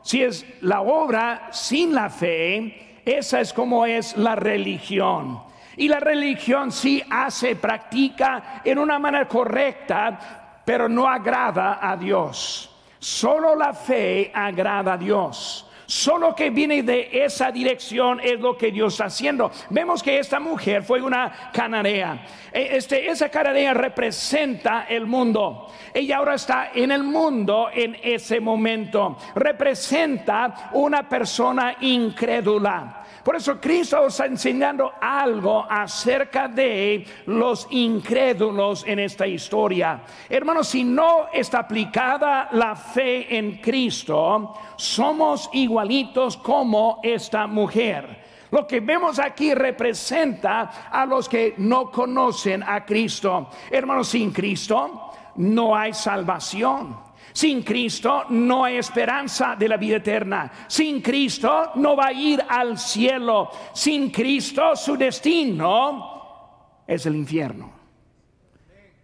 Si 0.01 0.21
es 0.21 0.45
la 0.61 0.81
obra 0.81 1.49
sin 1.51 1.93
la 1.93 2.09
fe, 2.09 3.01
esa 3.05 3.39
es 3.39 3.53
como 3.53 3.85
es 3.85 4.17
la 4.17 4.35
religión. 4.35 5.41
Y 5.75 5.87
la 5.87 5.99
religión 5.99 6.71
sí 6.71 7.01
hace, 7.09 7.55
practica 7.55 8.61
en 8.63 8.77
una 8.77 8.99
manera 8.99 9.27
correcta, 9.27 10.61
pero 10.65 10.87
no 10.87 11.07
agrada 11.07 11.79
a 11.81 11.97
Dios. 11.97 12.69
Solo 12.99 13.55
la 13.55 13.73
fe 13.73 14.31
agrada 14.33 14.93
a 14.93 14.97
Dios. 14.97 15.69
Solo 15.85 16.33
que 16.35 16.49
viene 16.49 16.83
de 16.83 17.09
esa 17.11 17.51
dirección 17.51 18.19
es 18.21 18.39
lo 18.39 18.57
que 18.57 18.71
Dios 18.71 18.93
está 18.93 19.05
haciendo. 19.05 19.51
Vemos 19.69 20.01
que 20.01 20.19
esta 20.19 20.39
mujer 20.39 20.83
fue 20.83 21.01
una 21.01 21.51
cananea. 21.51 22.25
E, 22.51 22.77
este, 22.77 23.09
esa 23.09 23.29
cananea 23.29 23.73
representa 23.73 24.85
el 24.87 25.05
mundo. 25.05 25.67
Ella 25.93 26.17
ahora 26.17 26.35
está 26.35 26.71
en 26.73 26.91
el 26.91 27.03
mundo 27.03 27.69
en 27.73 27.97
ese 28.01 28.39
momento. 28.39 29.17
Representa 29.35 30.69
una 30.73 31.07
persona 31.07 31.75
incrédula. 31.81 33.02
Por 33.23 33.37
eso 33.37 33.59
Cristo 33.59 34.07
está 34.07 34.25
enseñando 34.25 34.91
algo 34.99 35.65
acerca 35.69 36.49
de 36.49 37.05
los 37.27 37.67
incrédulos 37.69 38.83
en 38.85 38.99
esta 38.99 39.25
historia. 39.25 40.01
Hermanos, 40.27 40.67
si 40.67 40.83
no 40.83 41.27
está 41.31 41.59
aplicada 41.59 42.49
la 42.51 42.75
fe 42.75 43.37
en 43.37 43.61
Cristo, 43.61 44.53
somos 44.75 45.49
igualitos 45.53 46.35
como 46.35 46.99
esta 47.01 47.47
mujer. 47.47 48.23
Lo 48.51 48.67
que 48.67 48.81
vemos 48.81 49.17
aquí 49.19 49.53
representa 49.53 50.89
a 50.91 51.05
los 51.05 51.29
que 51.29 51.55
no 51.57 51.89
conocen 51.89 52.61
a 52.61 52.85
Cristo. 52.85 53.49
Hermanos, 53.71 54.09
sin 54.09 54.31
Cristo 54.31 55.11
no 55.37 55.75
hay 55.75 55.93
salvación. 55.93 57.12
Sin 57.33 57.63
Cristo 57.63 58.25
no 58.29 58.63
hay 58.63 58.77
esperanza 58.77 59.55
de 59.55 59.67
la 59.67 59.77
vida 59.77 59.97
eterna. 59.97 60.51
Sin 60.67 61.01
Cristo 61.01 61.71
no 61.75 61.95
va 61.95 62.07
a 62.07 62.13
ir 62.13 62.43
al 62.47 62.77
cielo. 62.77 63.49
Sin 63.73 64.11
Cristo 64.11 64.75
su 64.75 64.95
destino 64.95 66.83
es 66.85 67.05
el 67.05 67.15
infierno. 67.15 67.71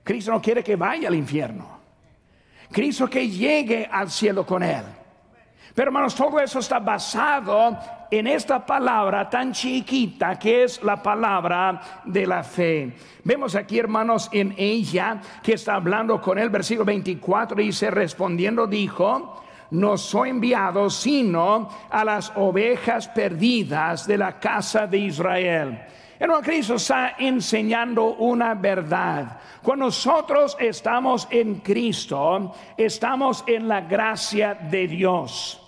Cristo 0.03 0.31
no 0.31 0.41
quiere 0.41 0.63
que 0.63 0.75
vaya 0.75 1.07
al 1.07 1.15
infierno. 1.15 1.79
Cristo 2.71 3.09
que 3.09 3.27
llegue 3.27 3.89
al 3.91 4.09
cielo 4.11 4.45
con 4.45 4.61
él. 4.63 4.83
Pero 5.73 5.89
hermanos, 5.89 6.13
todo 6.13 6.39
eso 6.39 6.59
está 6.59 6.79
basado 6.79 7.77
en 8.11 8.27
esta 8.27 8.65
palabra 8.65 9.29
tan 9.29 9.51
chiquita 9.51 10.37
que 10.39 10.63
es 10.63 10.81
la 10.83 11.01
palabra 11.01 12.01
de 12.05 12.25
la 12.25 12.43
fe. 12.43 12.95
Vemos 13.23 13.55
aquí, 13.55 13.77
hermanos, 13.79 14.29
en 14.31 14.53
ella 14.57 15.21
que 15.43 15.53
está 15.53 15.75
hablando 15.75 16.19
con 16.19 16.39
el 16.39 16.49
versículo 16.49 16.85
24, 16.85 17.57
dice, 17.57 17.91
respondiendo, 17.91 18.65
dijo, 18.67 19.43
no 19.71 19.97
soy 19.97 20.29
enviado 20.29 20.89
sino 20.89 21.69
a 21.89 22.03
las 22.03 22.31
ovejas 22.35 23.07
perdidas 23.09 24.07
de 24.07 24.17
la 24.17 24.39
casa 24.39 24.87
de 24.87 24.97
Israel. 24.97 25.79
Hermano 26.19 26.41
Cristo 26.41 26.75
está 26.75 27.15
enseñando 27.17 28.15
una 28.15 28.53
verdad. 28.53 29.39
Cuando 29.63 29.85
nosotros 29.85 30.57
estamos 30.59 31.27
en 31.31 31.55
Cristo, 31.55 32.53
estamos 32.75 33.43
en 33.47 33.69
la 33.69 33.81
gracia 33.81 34.53
de 34.53 34.87
Dios. 34.87 35.58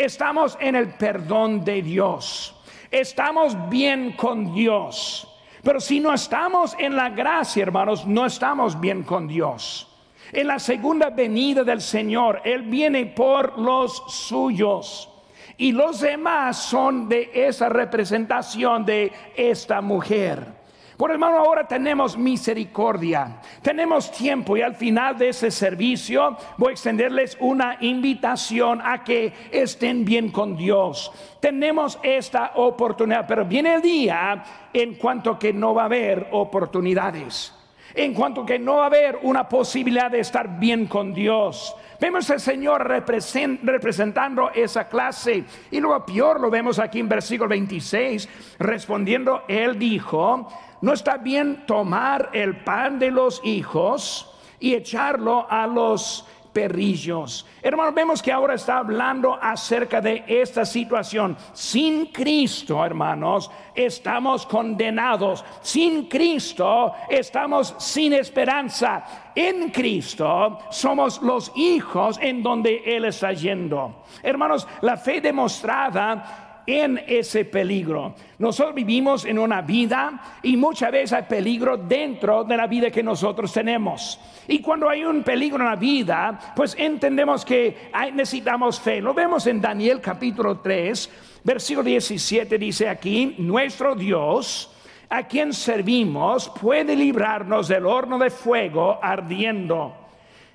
Estamos 0.00 0.56
en 0.62 0.76
el 0.76 0.94
perdón 0.94 1.62
de 1.62 1.82
Dios. 1.82 2.54
Estamos 2.90 3.54
bien 3.68 4.12
con 4.12 4.54
Dios. 4.54 5.28
Pero 5.62 5.78
si 5.78 6.00
no 6.00 6.14
estamos 6.14 6.74
en 6.78 6.96
la 6.96 7.10
gracia, 7.10 7.62
hermanos, 7.62 8.06
no 8.06 8.24
estamos 8.24 8.80
bien 8.80 9.02
con 9.02 9.28
Dios. 9.28 9.86
En 10.32 10.46
la 10.46 10.58
segunda 10.58 11.10
venida 11.10 11.64
del 11.64 11.82
Señor, 11.82 12.40
Él 12.46 12.62
viene 12.62 13.04
por 13.04 13.58
los 13.58 14.02
suyos. 14.08 15.10
Y 15.58 15.72
los 15.72 16.00
demás 16.00 16.56
son 16.56 17.06
de 17.06 17.30
esa 17.34 17.68
representación 17.68 18.86
de 18.86 19.12
esta 19.36 19.82
mujer. 19.82 20.59
Por 21.00 21.10
hermano, 21.10 21.38
ahora 21.38 21.66
tenemos 21.66 22.18
misericordia, 22.18 23.38
tenemos 23.62 24.12
tiempo 24.12 24.54
y 24.54 24.60
al 24.60 24.74
final 24.74 25.16
de 25.16 25.30
ese 25.30 25.50
servicio 25.50 26.36
voy 26.58 26.68
a 26.68 26.72
extenderles 26.72 27.38
una 27.40 27.78
invitación 27.80 28.82
a 28.84 29.02
que 29.02 29.32
estén 29.50 30.04
bien 30.04 30.30
con 30.30 30.58
Dios. 30.58 31.10
Tenemos 31.40 31.98
esta 32.02 32.52
oportunidad, 32.56 33.26
pero 33.26 33.46
viene 33.46 33.76
el 33.76 33.80
día 33.80 34.44
en 34.74 34.96
cuanto 34.96 35.38
que 35.38 35.54
no 35.54 35.72
va 35.72 35.84
a 35.84 35.86
haber 35.86 36.28
oportunidades 36.32 37.54
en 37.94 38.14
cuanto 38.14 38.46
que 38.46 38.58
no 38.58 38.76
va 38.76 38.84
a 38.84 38.86
haber 38.86 39.18
una 39.22 39.48
posibilidad 39.48 40.10
de 40.10 40.20
estar 40.20 40.60
bien 40.60 40.86
con 40.86 41.12
Dios. 41.12 41.74
Vemos 42.00 42.30
al 42.30 42.40
Señor 42.40 42.86
representando 42.86 44.50
esa 44.54 44.88
clase. 44.88 45.44
Y 45.70 45.80
luego 45.80 46.06
peor 46.06 46.40
lo 46.40 46.50
vemos 46.50 46.78
aquí 46.78 47.00
en 47.00 47.08
versículo 47.08 47.48
26, 47.48 48.28
respondiendo, 48.58 49.42
Él 49.48 49.78
dijo, 49.78 50.48
no 50.80 50.92
está 50.92 51.16
bien 51.16 51.64
tomar 51.66 52.30
el 52.32 52.62
pan 52.64 52.98
de 52.98 53.10
los 53.10 53.40
hijos 53.44 54.30
y 54.58 54.74
echarlo 54.74 55.46
a 55.50 55.66
los 55.66 56.26
perrillos. 56.52 57.46
Hermanos, 57.62 57.94
vemos 57.94 58.22
que 58.22 58.32
ahora 58.32 58.54
está 58.54 58.78
hablando 58.78 59.38
acerca 59.40 60.00
de 60.00 60.24
esta 60.26 60.64
situación. 60.64 61.36
Sin 61.52 62.06
Cristo, 62.06 62.84
hermanos, 62.84 63.50
estamos 63.74 64.46
condenados. 64.46 65.44
Sin 65.60 66.08
Cristo 66.08 66.92
estamos 67.08 67.74
sin 67.78 68.14
esperanza. 68.14 69.32
En 69.34 69.70
Cristo 69.70 70.58
somos 70.70 71.22
los 71.22 71.52
hijos 71.54 72.18
en 72.20 72.42
donde 72.42 72.82
Él 72.84 73.04
está 73.04 73.32
yendo. 73.32 74.02
Hermanos, 74.22 74.66
la 74.80 74.96
fe 74.96 75.20
demostrada 75.20 76.49
en 76.66 77.02
ese 77.06 77.44
peligro. 77.44 78.14
Nosotros 78.38 78.74
vivimos 78.74 79.24
en 79.24 79.38
una 79.38 79.62
vida 79.62 80.38
y 80.42 80.56
muchas 80.56 80.92
veces 80.92 81.12
hay 81.12 81.22
peligro 81.24 81.76
dentro 81.76 82.44
de 82.44 82.56
la 82.56 82.66
vida 82.66 82.90
que 82.90 83.02
nosotros 83.02 83.52
tenemos. 83.52 84.18
Y 84.48 84.60
cuando 84.60 84.88
hay 84.88 85.04
un 85.04 85.22
peligro 85.22 85.58
en 85.58 85.70
la 85.70 85.76
vida, 85.76 86.38
pues 86.56 86.74
entendemos 86.78 87.44
que 87.44 87.90
necesitamos 88.12 88.80
fe. 88.80 89.00
Lo 89.00 89.14
vemos 89.14 89.46
en 89.46 89.60
Daniel 89.60 90.00
capítulo 90.00 90.58
3, 90.58 91.40
versículo 91.44 91.84
17 91.84 92.58
dice 92.58 92.88
aquí, 92.88 93.34
nuestro 93.38 93.94
Dios, 93.94 94.74
a 95.08 95.24
quien 95.24 95.52
servimos, 95.52 96.48
puede 96.60 96.94
librarnos 96.94 97.68
del 97.68 97.86
horno 97.86 98.18
de 98.18 98.30
fuego 98.30 98.98
ardiendo. 99.02 99.96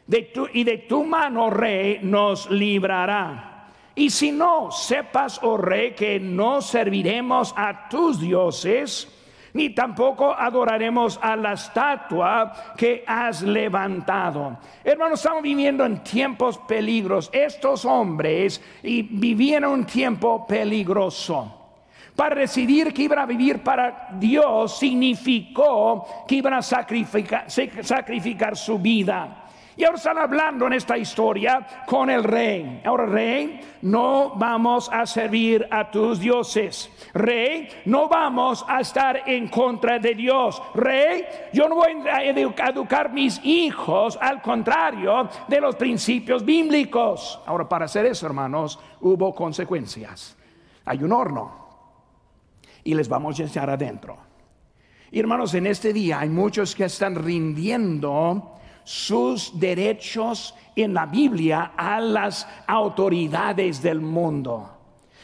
De 0.07 0.31
y 0.53 0.63
de 0.63 0.77
tu 0.79 1.03
mano, 1.03 1.49
rey, 1.49 1.99
nos 2.01 2.49
librará. 2.51 3.54
Y 3.95 4.09
si 4.09 4.31
no, 4.31 4.71
sepas, 4.71 5.39
oh 5.41 5.55
rey, 5.55 5.95
que 5.95 6.19
no 6.19 6.61
serviremos 6.61 7.53
a 7.55 7.87
tus 7.87 8.19
dioses, 8.19 9.07
ni 9.53 9.69
tampoco 9.69 10.33
adoraremos 10.33 11.17
a 11.21 11.37
la 11.37 11.53
estatua 11.53 12.73
que 12.75 13.05
has 13.07 13.41
levantado. 13.41 14.57
Hermanos, 14.83 15.21
estamos 15.21 15.41
viviendo 15.41 15.85
en 15.85 16.03
tiempos 16.03 16.57
peligros. 16.57 17.29
Estos 17.31 17.85
hombres 17.85 18.61
vivían 18.83 19.63
un 19.63 19.85
tiempo 19.85 20.45
peligroso. 20.45 21.61
Para 22.17 22.35
decidir 22.35 22.93
que 22.93 23.03
iban 23.03 23.19
a 23.19 23.25
vivir 23.25 23.63
para 23.63 24.09
Dios 24.19 24.77
significó 24.77 26.25
que 26.27 26.35
iban 26.35 26.55
a 26.55 26.61
sacrificar, 26.61 27.45
sacrificar 27.49 28.57
su 28.57 28.77
vida. 28.77 29.44
Y 29.77 29.83
ahora 29.83 29.97
están 29.97 30.17
hablando 30.17 30.67
en 30.67 30.73
esta 30.73 30.97
historia 30.97 31.83
con 31.85 32.09
el 32.09 32.23
rey. 32.23 32.81
Ahora, 32.85 33.05
rey, 33.07 33.59
no 33.81 34.33
vamos 34.35 34.89
a 34.91 35.05
servir 35.05 35.67
a 35.69 35.91
tus 35.91 36.19
dioses. 36.19 36.89
Rey, 37.13 37.67
no 37.85 38.07
vamos 38.07 38.63
a 38.67 38.79
estar 38.79 39.23
en 39.25 39.49
contra 39.49 39.99
de 39.99 40.15
Dios. 40.15 40.61
Rey, 40.75 41.25
yo 41.51 41.67
no 41.67 41.75
voy 41.75 41.91
a 42.09 42.23
educar 42.23 43.11
mis 43.11 43.43
hijos 43.43 44.17
al 44.21 44.41
contrario 44.41 45.27
de 45.47 45.59
los 45.59 45.75
principios 45.75 46.45
bíblicos. 46.45 47.41
Ahora, 47.45 47.67
para 47.67 47.85
hacer 47.85 48.05
eso, 48.05 48.25
hermanos, 48.25 48.79
hubo 49.01 49.35
consecuencias. 49.35 50.37
Hay 50.85 51.03
un 51.03 51.11
horno 51.11 51.65
y 52.85 52.93
les 52.93 53.09
vamos 53.09 53.37
a 53.41 53.43
echar 53.43 53.69
adentro. 53.69 54.15
Y 55.11 55.19
hermanos, 55.19 55.53
en 55.53 55.67
este 55.67 55.91
día 55.91 56.21
hay 56.21 56.29
muchos 56.29 56.75
que 56.75 56.85
están 56.85 57.15
rindiendo 57.15 58.53
sus 58.85 59.59
derechos 59.59 60.55
en 60.75 60.93
la 60.93 61.05
Biblia 61.05 61.73
a 61.75 61.99
las 61.99 62.47
autoridades 62.67 63.81
del 63.81 63.99
mundo. 63.99 64.71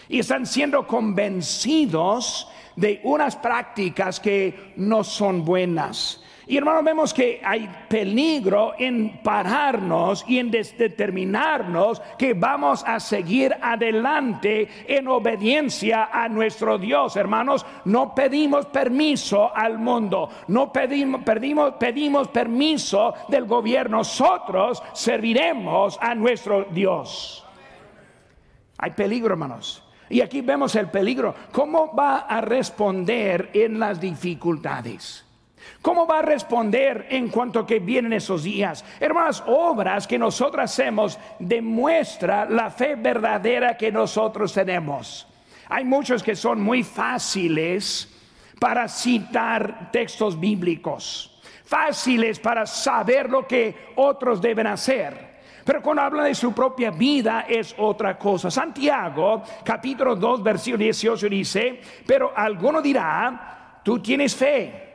Y 0.09 0.19
están 0.19 0.45
siendo 0.45 0.85
convencidos 0.85 2.49
de 2.75 2.99
unas 3.03 3.37
prácticas 3.37 4.19
que 4.19 4.73
no 4.75 5.03
son 5.03 5.45
buenas. 5.45 6.21
Y 6.47 6.57
hermanos, 6.57 6.83
vemos 6.83 7.13
que 7.13 7.39
hay 7.43 7.69
peligro 7.87 8.73
en 8.77 9.19
pararnos 9.21 10.25
y 10.27 10.39
en 10.39 10.49
determinarnos 10.49 12.01
que 12.17 12.33
vamos 12.33 12.83
a 12.85 12.99
seguir 12.99 13.55
adelante 13.61 14.67
en 14.87 15.07
obediencia 15.07 16.09
a 16.11 16.27
nuestro 16.27 16.79
Dios. 16.79 17.15
Hermanos, 17.15 17.65
no 17.85 18.15
pedimos 18.15 18.65
permiso 18.65 19.55
al 19.55 19.77
mundo, 19.77 20.29
no 20.47 20.73
pedimos, 20.73 21.23
pedimos, 21.23 21.73
pedimos 21.75 22.27
permiso 22.29 23.13
del 23.27 23.45
gobierno. 23.45 23.97
Nosotros 23.97 24.81
serviremos 24.93 25.99
a 26.01 26.15
nuestro 26.15 26.65
Dios. 26.71 27.45
Hay 28.79 28.91
peligro, 28.91 29.33
hermanos. 29.33 29.83
Y 30.09 30.21
aquí 30.21 30.41
vemos 30.41 30.75
el 30.75 30.89
peligro. 30.89 31.35
¿Cómo 31.51 31.95
va 31.95 32.21
a 32.21 32.41
responder 32.41 33.51
en 33.53 33.79
las 33.79 34.01
dificultades? 34.01 35.25
¿Cómo 35.81 36.05
va 36.05 36.19
a 36.19 36.23
responder 36.23 37.07
en 37.09 37.29
cuanto 37.29 37.65
que 37.65 37.79
vienen 37.79 38.13
esos 38.13 38.43
días? 38.43 38.85
Hermanas, 38.99 39.43
obras 39.47 40.05
que 40.05 40.19
nosotros 40.19 40.63
hacemos 40.63 41.17
demuestra 41.39 42.45
la 42.45 42.69
fe 42.69 42.95
verdadera 42.95 43.75
que 43.75 43.91
nosotros 43.91 44.53
tenemos. 44.53 45.27
Hay 45.69 45.83
muchos 45.83 46.21
que 46.21 46.35
son 46.35 46.61
muy 46.61 46.83
fáciles 46.83 48.07
para 48.59 48.87
citar 48.87 49.89
textos 49.91 50.39
bíblicos, 50.39 51.41
fáciles 51.65 52.39
para 52.39 52.67
saber 52.67 53.29
lo 53.29 53.47
que 53.47 53.93
otros 53.95 54.39
deben 54.39 54.67
hacer. 54.67 55.31
Pero 55.65 55.81
cuando 55.81 56.03
habla 56.03 56.23
de 56.25 56.35
su 56.35 56.53
propia 56.53 56.91
vida 56.91 57.45
es 57.47 57.73
otra 57.77 58.17
cosa. 58.19 58.51
Santiago, 58.51 59.41
capítulo 59.63 60.15
2, 60.15 60.43
versículo 60.43 60.83
18 60.83 61.29
dice, 61.29 61.81
pero 62.05 62.33
alguno 62.35 62.81
dirá, 62.81 63.79
tú 63.83 63.99
tienes 63.99 64.35
fe 64.35 64.90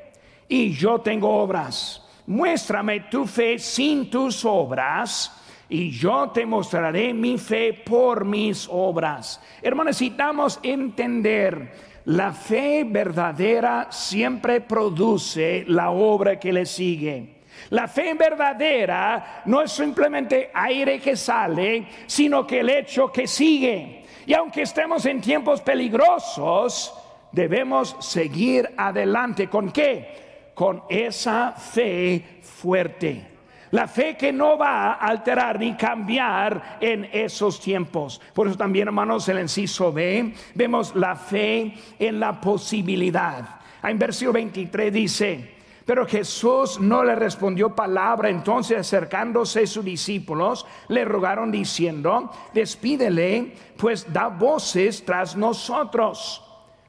y 0.48 0.72
yo 0.72 1.00
tengo 1.00 1.28
obras. 1.28 2.02
Muéstrame 2.26 3.00
tu 3.11 3.26
fe 3.26 3.59
sin 3.59 4.11
tus 4.11 4.44
obras 4.44 5.32
y 5.68 5.90
yo 5.90 6.30
te 6.30 6.46
mostraré 6.46 7.12
mi 7.12 7.38
fe 7.38 7.72
por 7.72 8.24
mis 8.24 8.68
obras. 8.70 9.40
Hermanos, 9.62 10.00
necesitamos 10.00 10.59
entender. 10.62 11.96
La 12.06 12.32
fe 12.32 12.85
verdadera 12.85 13.88
siempre 13.90 14.61
produce 14.61 15.64
la 15.66 15.90
obra 15.90 16.38
que 16.38 16.52
le 16.52 16.64
sigue. 16.64 17.37
La 17.70 17.88
fe 17.88 18.14
verdadera 18.14 19.42
no 19.46 19.62
es 19.62 19.72
simplemente 19.72 20.50
aire 20.54 21.00
que 21.00 21.16
sale, 21.16 21.88
sino 22.06 22.46
que 22.46 22.61
el 22.61 22.70
hecho 22.70 23.11
que 23.11 23.26
sigue. 23.26 24.04
Y 24.24 24.35
aunque 24.35 24.62
estemos 24.62 25.04
en 25.06 25.20
tiempos 25.20 25.61
peligrosos, 25.62 26.94
debemos 27.32 27.96
seguir 28.00 28.72
adelante. 28.76 29.48
¿Con 29.48 29.72
qué? 29.72 30.26
Con 30.57 30.85
esa 30.88 31.53
fe 31.53 32.40
fuerte. 32.40 33.27
La 33.73 33.87
fe 33.87 34.16
que 34.16 34.33
no 34.33 34.57
va 34.57 34.92
a 34.92 35.07
alterar 35.07 35.61
ni 35.61 35.75
cambiar 35.77 36.79
en 36.81 37.11
esos 37.12 37.61
tiempos. 37.61 38.19
Por 38.33 38.49
eso 38.49 38.57
también, 38.57 38.88
hermanos, 38.88 39.29
el 39.29 39.38
inciso 39.38 39.92
B, 39.92 40.33
vemos 40.55 40.95
la 40.95 41.14
fe 41.14 41.75
en 41.99 42.19
la 42.19 42.40
posibilidad. 42.40 43.61
En 43.83 43.99
versículo 43.99 44.33
23 44.33 44.92
dice, 44.92 45.55
pero 45.85 46.07
Jesús 46.07 46.81
no 46.81 47.05
le 47.05 47.14
respondió 47.14 47.75
palabra. 47.75 48.31
Entonces, 48.31 48.79
acercándose 48.79 49.66
sus 49.66 49.85
discípulos, 49.85 50.64
le 50.88 51.05
rogaron 51.05 51.51
diciendo, 51.51 52.31
despídele, 52.55 53.53
pues 53.77 54.11
da 54.11 54.29
voces 54.29 55.05
tras 55.05 55.37
nosotros. 55.37 56.42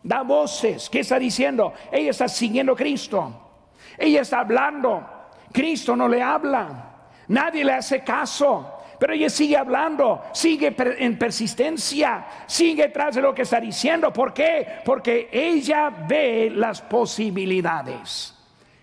Da 0.04 0.22
voces. 0.22 0.90
¿Qué 0.90 1.02
está 1.02 1.20
diciendo? 1.20 1.74
Ella 1.92 2.12
está 2.12 2.30
siguiendo 2.30 2.72
a 2.72 2.78
Cristo. 2.78 3.47
Ella 3.98 4.22
está 4.22 4.42
hablando. 4.42 5.06
Cristo 5.52 5.96
no 5.96 6.08
le 6.08 6.22
habla. 6.22 6.96
Nadie 7.30 7.64
le 7.64 7.74
hace 7.74 8.04
caso. 8.04 8.74
Pero 9.00 9.14
ella 9.14 9.30
sigue 9.30 9.56
hablando, 9.56 10.24
sigue 10.34 10.76
en 10.78 11.20
persistencia, 11.20 12.26
sigue 12.48 12.88
tras 12.90 13.16
de 13.16 13.22
lo 13.22 13.34
que 13.34 13.44
está 13.44 13.60
diciendo. 13.60 14.12
¿Por 14.12 14.34
qué? 14.34 14.80
Porque 14.84 15.30
ella 15.32 15.92
ve 16.08 16.52
las 16.52 16.82
posibilidades. 16.82 18.34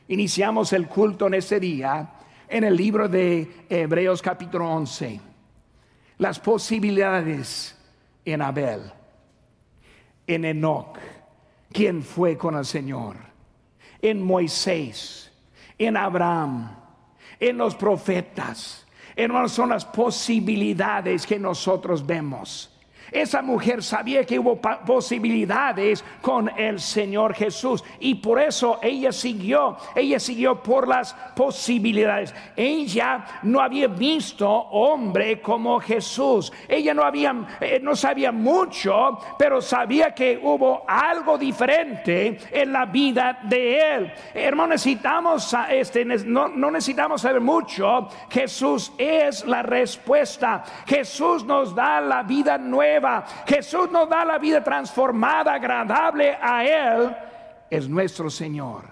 Iniciamos 0.07 0.73
el 0.73 0.87
culto 0.87 1.27
en 1.27 1.35
ese 1.35 1.59
día 1.59 2.11
en 2.49 2.63
el 2.63 2.77
libro 2.77 3.09
de 3.09 3.65
Hebreos 3.69 4.23
capítulo 4.23 4.71
11. 4.71 5.21
Las 6.19 6.39
posibilidades 6.39 7.77
en 8.25 8.41
Abel, 8.41 8.93
en 10.29 10.45
Enoch, 10.45 10.97
quien 11.73 12.05
fue 12.05 12.39
con 12.39 12.55
el 12.55 12.65
Señor 12.65 13.34
en 14.05 14.21
Moisés, 14.21 15.33
en 15.79 15.97
Abraham, 15.97 16.77
en 17.41 17.57
los 17.57 17.75
profetas. 17.75 18.87
Hermanos, 19.17 19.53
son 19.53 19.71
las 19.71 19.87
posibilidades 19.87 21.27
que 21.27 21.39
nosotros 21.39 22.05
vemos. 22.05 22.71
Esa 23.15 23.43
mujer 23.43 23.81
sabía 23.81 24.25
que 24.25 24.41
hubo 24.41 24.61
posibilidades 24.61 26.05
con 26.21 26.51
el 26.59 26.81
Señor 26.81 27.33
Jesús 27.33 27.85
y 28.01 28.17
por 28.17 28.41
eso 28.41 28.81
ella 28.83 29.13
siguió, 29.13 29.77
ella 29.95 30.19
siguió 30.19 30.61
por 30.61 30.89
las 30.89 31.15
posibilidades. 31.37 32.35
Ella 32.57 33.25
no 33.45 33.61
había 33.61 33.87
visto 33.87 34.51
hombre 34.51 35.41
como 35.41 35.79
Jesús. 35.79 36.53
Ella 36.67 36.93
no 36.93 37.05
había 37.05 37.33
eh, 37.61 37.79
no 37.81 37.95
sabía 37.95 38.33
mucho, 38.33 39.17
pero 39.39 39.63
sabía 39.63 40.13
que 40.13 40.37
hubo 40.43 40.83
algo 40.85 41.39
diferente 41.39 42.39
en 42.51 42.73
la 42.73 42.85
vida 42.85 43.39
de 43.45 43.95
él. 43.95 44.13
Hermano, 44.35 44.71
necesitamos 44.71 45.55
este 45.71 46.05
no, 46.05 46.49
no 46.49 46.69
necesitamos 46.73 47.21
saber 47.21 47.41
mucho. 47.41 48.09
Jesús 48.29 48.93
es 48.99 49.45
la 49.47 49.63
respuesta. 49.63 50.65
Jesús 50.85 51.45
nos 51.45 51.77
da 51.77 52.01
la 52.01 52.25
vida 52.25 52.59
Jesús 53.47 53.91
nos 53.91 54.09
da 54.09 54.25
la 54.25 54.39
vida 54.39 54.63
transformada, 54.63 55.55
agradable 55.55 56.37
a 56.41 56.65
Él, 56.65 57.17
es 57.71 57.89
nuestro 57.89 58.31
Señor. 58.31 58.85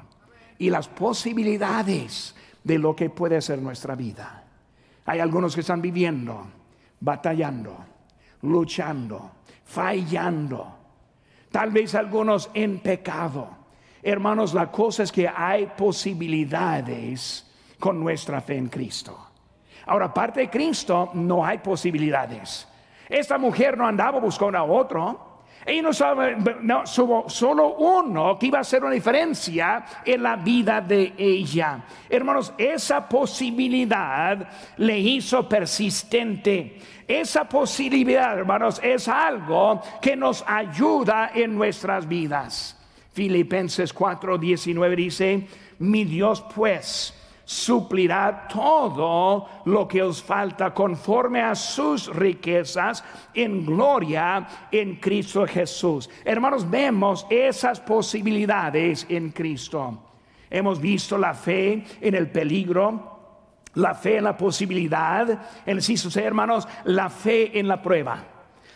Y 0.59 0.71
las 0.71 0.89
posibilidades 0.89 2.35
de 2.63 2.79
lo 2.79 2.95
que 2.95 3.11
puede 3.11 3.41
ser 3.41 3.61
nuestra 3.61 3.95
vida. 3.95 4.45
Hay 5.07 5.19
algunos 5.21 5.55
que 5.55 5.63
están 5.63 5.83
viviendo, 5.83 6.47
batallando, 7.01 7.77
luchando, 8.43 9.33
fallando. 9.65 10.79
tal 11.51 11.71
vez 11.71 11.95
algunos 11.95 12.51
en 12.55 12.79
pecado. 12.79 13.49
Hermanos, 14.03 14.55
la 14.55 14.71
cosa 14.71 15.03
es 15.03 15.13
que 15.13 15.29
hay 15.29 15.67
posibilidades 15.77 17.47
con 17.79 18.01
nuestra 18.01 18.41
fe 18.41 18.57
en 18.57 18.69
Cristo. 18.69 19.19
Ahora, 19.87 20.07
aparte 20.07 20.41
de 20.41 20.51
Cristo, 20.51 21.11
no 21.15 21.45
hay 21.45 21.59
posibilidades. 21.59 22.69
Esta 23.13 23.37
mujer 23.37 23.77
no 23.77 23.87
andaba 23.87 24.19
buscando 24.19 24.57
a 24.57 24.63
otro. 24.63 25.33
Ella 25.67 25.83
no 25.83 25.93
sabe, 25.93 26.35
no, 26.63 26.87
solo 26.87 27.75
uno 27.75 28.39
que 28.39 28.47
iba 28.47 28.57
a 28.57 28.63
hacer 28.63 28.83
una 28.83 28.95
diferencia 28.95 29.85
en 30.03 30.23
la 30.23 30.37
vida 30.37 30.81
de 30.81 31.13
ella. 31.19 31.85
Hermanos, 32.09 32.55
esa 32.57 33.07
posibilidad 33.07 34.49
le 34.79 34.99
hizo 34.99 35.47
persistente. 35.47 36.81
Esa 37.07 37.47
posibilidad, 37.47 38.39
hermanos, 38.39 38.81
es 38.83 39.07
algo 39.07 39.83
que 40.01 40.17
nos 40.17 40.43
ayuda 40.47 41.33
en 41.35 41.55
nuestras 41.55 42.09
vidas. 42.09 42.79
Filipenses 43.13 43.95
4:19 43.95 44.97
dice, 44.97 45.47
mi 45.81 46.05
Dios 46.05 46.43
pues 46.55 47.15
suplirá 47.53 48.49
todo 48.49 49.47
lo 49.67 49.87
que 49.87 50.03
os 50.03 50.23
falta 50.23 50.73
conforme 50.73 51.43
a 51.43 51.55
sus 51.55 52.09
riquezas 52.09 53.05
en 53.35 53.67
gloria 53.67 54.69
en 54.71 54.97
Cristo 54.97 55.47
Jesús. 55.47 56.09
Hermanos, 56.25 56.69
vemos 56.69 57.27
esas 57.29 57.79
posibilidades 57.79 59.05
en 59.09 59.31
Cristo. 59.31 60.03
Hemos 60.49 60.81
visto 60.81 61.19
la 61.19 61.35
fe 61.35 61.85
en 62.01 62.15
el 62.15 62.31
peligro, 62.31 63.21
la 63.75 63.95
fe 63.95 64.17
en 64.17 64.25
la 64.25 64.37
posibilidad, 64.37 65.29
en 65.67 65.83
C, 65.83 66.25
hermanos, 66.25 66.67
la 66.85 67.11
fe 67.11 67.59
en 67.59 67.69
la 67.69 67.83
prueba. 67.83 68.32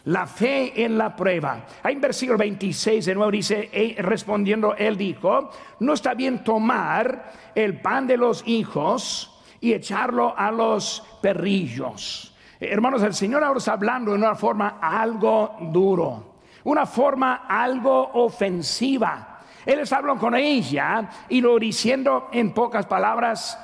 La 0.06 0.24
fe 0.24 0.84
en 0.84 0.96
la 0.96 1.16
prueba. 1.16 1.66
Hay 1.82 1.94
en 1.94 2.00
versículo 2.00 2.38
26 2.38 3.06
de 3.06 3.14
nuevo 3.14 3.30
dice, 3.30 3.96
respondiendo, 3.98 4.76
él 4.76 4.96
dijo, 4.96 5.50
no 5.80 5.94
está 5.94 6.14
bien 6.14 6.44
tomar 6.44 7.32
el 7.52 7.80
pan 7.80 8.06
de 8.06 8.16
los 8.16 8.46
hijos 8.46 9.42
y 9.60 9.72
echarlo 9.72 10.32
a 10.38 10.52
los 10.52 11.02
perrillos. 11.20 12.32
Hermanos, 12.60 13.02
el 13.02 13.14
Señor 13.14 13.42
ahora 13.42 13.58
está 13.58 13.72
hablando 13.72 14.12
de 14.12 14.18
una 14.18 14.36
forma 14.36 14.78
algo 14.80 15.56
duro, 15.72 16.36
una 16.62 16.86
forma 16.86 17.44
algo 17.48 18.12
ofensiva. 18.14 19.40
Él 19.64 19.80
está 19.80 19.96
hablando 19.96 20.20
con 20.20 20.36
ella 20.36 21.10
y 21.28 21.40
lo 21.40 21.58
diciendo 21.58 22.28
en 22.30 22.54
pocas 22.54 22.86
palabras, 22.86 23.58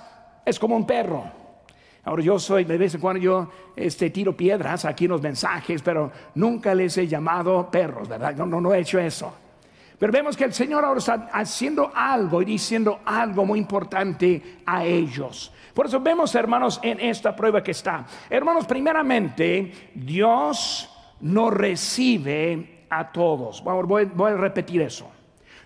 es 0.44 0.58
como 0.58 0.74
un 0.74 0.86
perro 0.86 1.41
Ahora 2.04 2.22
yo 2.22 2.38
soy, 2.38 2.64
de 2.64 2.76
vez 2.76 2.94
en 2.94 3.00
cuando 3.00 3.22
yo 3.22 3.48
este, 3.76 4.10
tiro 4.10 4.36
piedras 4.36 4.84
aquí 4.84 5.04
en 5.04 5.12
los 5.12 5.22
mensajes, 5.22 5.82
pero 5.82 6.10
nunca 6.34 6.74
les 6.74 6.96
he 6.98 7.06
llamado 7.06 7.70
perros, 7.70 8.08
¿verdad? 8.08 8.34
No, 8.34 8.46
no, 8.46 8.60
no 8.60 8.74
he 8.74 8.80
hecho 8.80 8.98
eso. 8.98 9.32
Pero 9.98 10.12
vemos 10.12 10.36
que 10.36 10.42
el 10.42 10.52
Señor 10.52 10.84
ahora 10.84 10.98
está 10.98 11.28
haciendo 11.32 11.92
algo 11.94 12.42
y 12.42 12.44
diciendo 12.44 13.02
algo 13.04 13.44
muy 13.44 13.60
importante 13.60 14.60
a 14.66 14.84
ellos. 14.84 15.52
Por 15.72 15.86
eso 15.86 16.00
vemos, 16.00 16.34
hermanos, 16.34 16.80
en 16.82 16.98
esta 16.98 17.36
prueba 17.36 17.62
que 17.62 17.70
está. 17.70 18.04
Hermanos, 18.28 18.66
primeramente, 18.66 19.92
Dios 19.94 20.90
no 21.20 21.50
recibe 21.50 22.86
a 22.90 23.12
todos. 23.12 23.62
Voy, 23.62 24.06
voy 24.06 24.32
a 24.32 24.36
repetir 24.36 24.82
eso. 24.82 25.08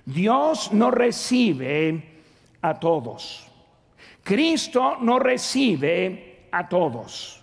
Dios 0.04 0.70
no 0.70 0.90
recibe 0.90 2.20
a 2.60 2.78
todos. 2.78 3.45
Cristo 4.26 4.96
no 5.02 5.20
recibe 5.20 6.48
a 6.50 6.68
todos. 6.68 7.40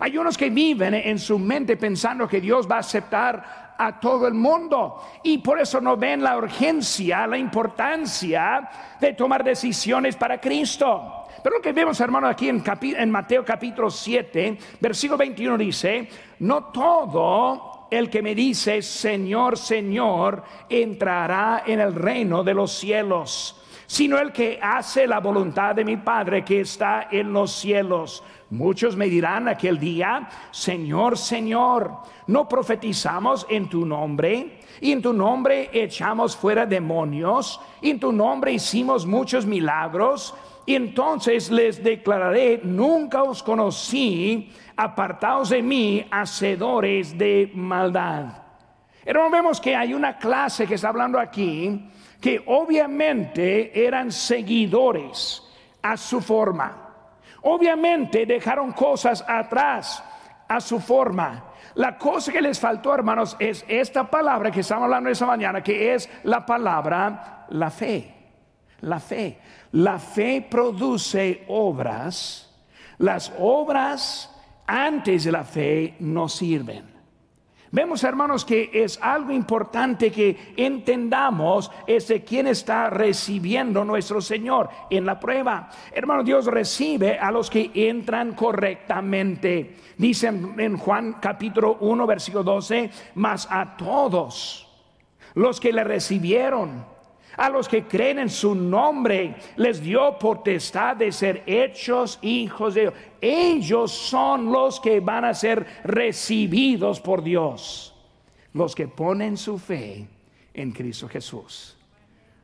Hay 0.00 0.18
unos 0.18 0.36
que 0.36 0.50
viven 0.50 0.92
en 0.92 1.18
su 1.18 1.38
mente 1.38 1.78
pensando 1.78 2.28
que 2.28 2.42
Dios 2.42 2.70
va 2.70 2.76
a 2.76 2.80
aceptar 2.80 3.74
a 3.78 3.98
todo 3.98 4.28
el 4.28 4.34
mundo 4.34 5.02
y 5.22 5.38
por 5.38 5.58
eso 5.58 5.80
no 5.80 5.96
ven 5.96 6.22
la 6.22 6.36
urgencia, 6.36 7.26
la 7.26 7.38
importancia 7.38 8.68
de 9.00 9.14
tomar 9.14 9.42
decisiones 9.42 10.14
para 10.16 10.38
Cristo. 10.38 11.24
Pero 11.42 11.56
lo 11.56 11.62
que 11.62 11.72
vemos, 11.72 11.98
hermano, 12.00 12.28
aquí 12.28 12.50
en, 12.50 12.62
en 12.82 13.10
Mateo 13.10 13.42
capítulo 13.42 13.88
7, 13.88 14.58
versículo 14.78 15.16
21 15.16 15.56
dice, 15.56 16.06
no 16.40 16.64
todo 16.64 17.88
el 17.90 18.10
que 18.10 18.20
me 18.20 18.34
dice, 18.34 18.82
Señor, 18.82 19.56
Señor, 19.56 20.44
entrará 20.68 21.62
en 21.66 21.80
el 21.80 21.94
reino 21.94 22.44
de 22.44 22.52
los 22.52 22.72
cielos 22.72 23.56
sino 23.90 24.20
el 24.20 24.30
que 24.30 24.56
hace 24.62 25.04
la 25.04 25.18
voluntad 25.18 25.74
de 25.74 25.84
mi 25.84 25.96
Padre 25.96 26.44
que 26.44 26.60
está 26.60 27.08
en 27.10 27.32
los 27.32 27.50
cielos. 27.50 28.22
Muchos 28.50 28.94
me 28.94 29.06
dirán 29.06 29.48
aquel 29.48 29.80
día, 29.80 30.28
Señor, 30.52 31.18
Señor, 31.18 31.94
¿no 32.28 32.48
profetizamos 32.48 33.44
en 33.50 33.68
tu 33.68 33.84
nombre? 33.84 34.60
Y 34.80 34.92
en 34.92 35.02
tu 35.02 35.12
nombre 35.12 35.70
echamos 35.72 36.36
fuera 36.36 36.66
demonios, 36.66 37.60
y 37.82 37.90
en 37.90 37.98
tu 37.98 38.12
nombre 38.12 38.52
hicimos 38.52 39.04
muchos 39.06 39.44
milagros. 39.44 40.36
Y 40.66 40.76
entonces 40.76 41.50
les 41.50 41.82
declararé, 41.82 42.60
nunca 42.62 43.24
os 43.24 43.42
conocí, 43.42 44.52
apartaos 44.76 45.48
de 45.48 45.62
mí, 45.62 46.06
hacedores 46.12 47.18
de 47.18 47.50
maldad. 47.56 48.40
Pero 49.04 49.28
vemos 49.28 49.60
que 49.60 49.74
hay 49.74 49.94
una 49.94 50.16
clase 50.16 50.64
que 50.64 50.74
está 50.74 50.90
hablando 50.90 51.18
aquí 51.18 51.90
que 52.20 52.42
obviamente 52.46 53.86
eran 53.86 54.12
seguidores 54.12 55.42
a 55.82 55.96
su 55.96 56.20
forma. 56.20 56.88
Obviamente 57.42 58.26
dejaron 58.26 58.72
cosas 58.72 59.24
atrás 59.26 60.04
a 60.46 60.60
su 60.60 60.78
forma. 60.78 61.44
La 61.76 61.96
cosa 61.96 62.32
que 62.32 62.42
les 62.42 62.58
faltó, 62.58 62.94
hermanos, 62.94 63.36
es 63.38 63.64
esta 63.68 64.10
palabra 64.10 64.50
que 64.50 64.60
estamos 64.60 64.84
hablando 64.84 65.08
esa 65.08 65.26
mañana, 65.26 65.62
que 65.62 65.94
es 65.94 66.10
la 66.24 66.44
palabra 66.44 67.46
la 67.50 67.70
fe. 67.70 68.14
La 68.80 68.98
fe. 68.98 69.38
La 69.72 69.98
fe 69.98 70.46
produce 70.48 71.44
obras. 71.48 72.50
Las 72.98 73.32
obras 73.38 74.30
antes 74.66 75.24
de 75.24 75.32
la 75.32 75.44
fe 75.44 75.96
no 76.00 76.28
sirven. 76.28 76.89
Vemos, 77.72 78.02
hermanos, 78.02 78.44
que 78.44 78.68
es 78.72 78.98
algo 79.00 79.30
importante 79.30 80.10
que 80.10 80.54
entendamos 80.56 81.70
es 81.86 82.08
de 82.08 82.24
quién 82.24 82.48
está 82.48 82.90
recibiendo 82.90 83.84
nuestro 83.84 84.20
Señor 84.20 84.68
en 84.90 85.06
la 85.06 85.20
prueba. 85.20 85.70
Hermano, 85.92 86.24
Dios 86.24 86.46
recibe 86.46 87.16
a 87.18 87.30
los 87.30 87.48
que 87.48 87.70
entran 87.72 88.34
correctamente. 88.34 89.76
Dicen 89.96 90.54
en 90.58 90.78
Juan 90.78 91.18
capítulo 91.20 91.76
1, 91.78 92.06
versículo 92.08 92.42
12, 92.42 92.90
más 93.14 93.46
a 93.48 93.76
todos 93.76 94.68
los 95.34 95.60
que 95.60 95.72
le 95.72 95.84
recibieron 95.84 96.84
a 97.36 97.48
los 97.48 97.68
que 97.68 97.84
creen 97.84 98.18
en 98.18 98.28
su 98.28 98.54
nombre 98.54 99.36
les 99.56 99.80
dio 99.80 100.18
potestad 100.18 100.96
de 100.96 101.12
ser 101.12 101.42
hechos 101.46 102.18
hijos 102.22 102.74
de 102.74 102.80
Dios. 102.82 102.94
Ellos 103.20 103.92
son 103.92 104.50
los 104.50 104.80
que 104.80 105.00
van 105.00 105.24
a 105.24 105.34
ser 105.34 105.66
recibidos 105.84 107.00
por 107.00 107.22
Dios. 107.22 107.94
Los 108.52 108.74
que 108.74 108.88
ponen 108.88 109.36
su 109.36 109.58
fe 109.58 110.06
en 110.54 110.72
Cristo 110.72 111.08
Jesús. 111.08 111.76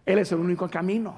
Él 0.04 0.18
es 0.18 0.30
el 0.30 0.38
único 0.38 0.68
camino. 0.68 1.14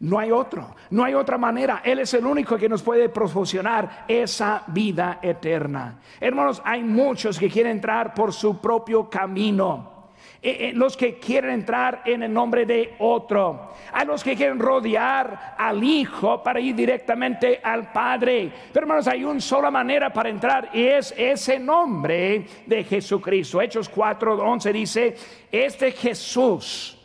No 0.00 0.18
hay 0.18 0.30
otro, 0.30 0.74
no 0.90 1.04
hay 1.04 1.14
otra 1.14 1.38
manera. 1.38 1.80
Él 1.84 2.00
es 2.00 2.12
el 2.14 2.26
único 2.26 2.56
que 2.56 2.68
nos 2.68 2.82
puede 2.82 3.08
proporcionar 3.08 4.04
esa 4.08 4.64
vida 4.66 5.20
eterna. 5.22 6.00
Hermanos, 6.20 6.60
hay 6.64 6.82
muchos 6.82 7.38
que 7.38 7.48
quieren 7.48 7.72
entrar 7.76 8.12
por 8.12 8.32
su 8.32 8.58
propio 8.60 9.08
camino. 9.08 9.93
Eh, 10.46 10.68
eh, 10.68 10.72
los 10.74 10.94
que 10.94 11.18
quieren 11.18 11.52
entrar 11.52 12.02
en 12.04 12.22
el 12.22 12.30
nombre 12.30 12.66
de 12.66 12.96
otro, 12.98 13.72
a 13.90 14.04
los 14.04 14.22
que 14.22 14.36
quieren 14.36 14.58
rodear 14.58 15.54
al 15.56 15.82
Hijo 15.82 16.42
para 16.42 16.60
ir 16.60 16.74
directamente 16.74 17.62
al 17.62 17.90
Padre. 17.90 18.52
Pero 18.70 18.84
hermanos, 18.84 19.08
hay 19.08 19.24
una 19.24 19.40
sola 19.40 19.70
manera 19.70 20.12
para 20.12 20.28
entrar 20.28 20.68
y 20.74 20.84
es 20.84 21.14
ese 21.16 21.58
nombre 21.58 22.46
de 22.66 22.84
Jesucristo. 22.84 23.62
Hechos 23.62 23.90
4:11 23.90 24.70
dice, 24.70 25.16
este 25.50 25.92
Jesús 25.92 26.98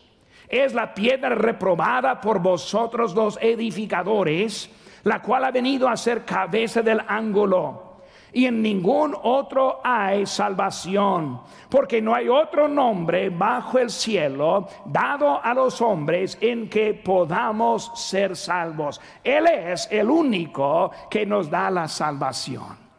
es 0.49 0.73
la 0.73 0.93
piedra 0.93 1.29
reprobada 1.29 2.19
por 2.19 2.41
vosotros 2.41 3.15
los 3.15 3.39
edificadores, 3.41 4.69
la 5.03 5.21
cual 5.21 5.45
ha 5.45 5.51
venido 5.51 5.87
a 5.87 5.95
ser 5.95 6.25
cabeza 6.25 6.81
del 6.81 6.99
ángulo 7.07 7.88
y 8.33 8.45
en 8.45 8.61
ningún 8.61 9.15
otro 9.21 9.81
hay 9.83 10.25
salvación, 10.25 11.41
porque 11.69 12.01
no 12.01 12.13
hay 12.13 12.29
otro 12.29 12.67
nombre 12.67 13.29
bajo 13.29 13.79
el 13.79 13.89
cielo 13.89 14.67
dado 14.85 15.43
a 15.43 15.53
los 15.53 15.81
hombres 15.81 16.37
en 16.41 16.69
que 16.69 16.93
podamos 16.93 17.91
ser 17.95 18.35
salvos. 18.35 19.01
Él 19.23 19.47
es 19.47 19.87
el 19.91 20.09
único 20.09 20.91
que 21.09 21.25
nos 21.25 21.49
da 21.49 21.69
la 21.71 21.87
salvación. 21.87 22.89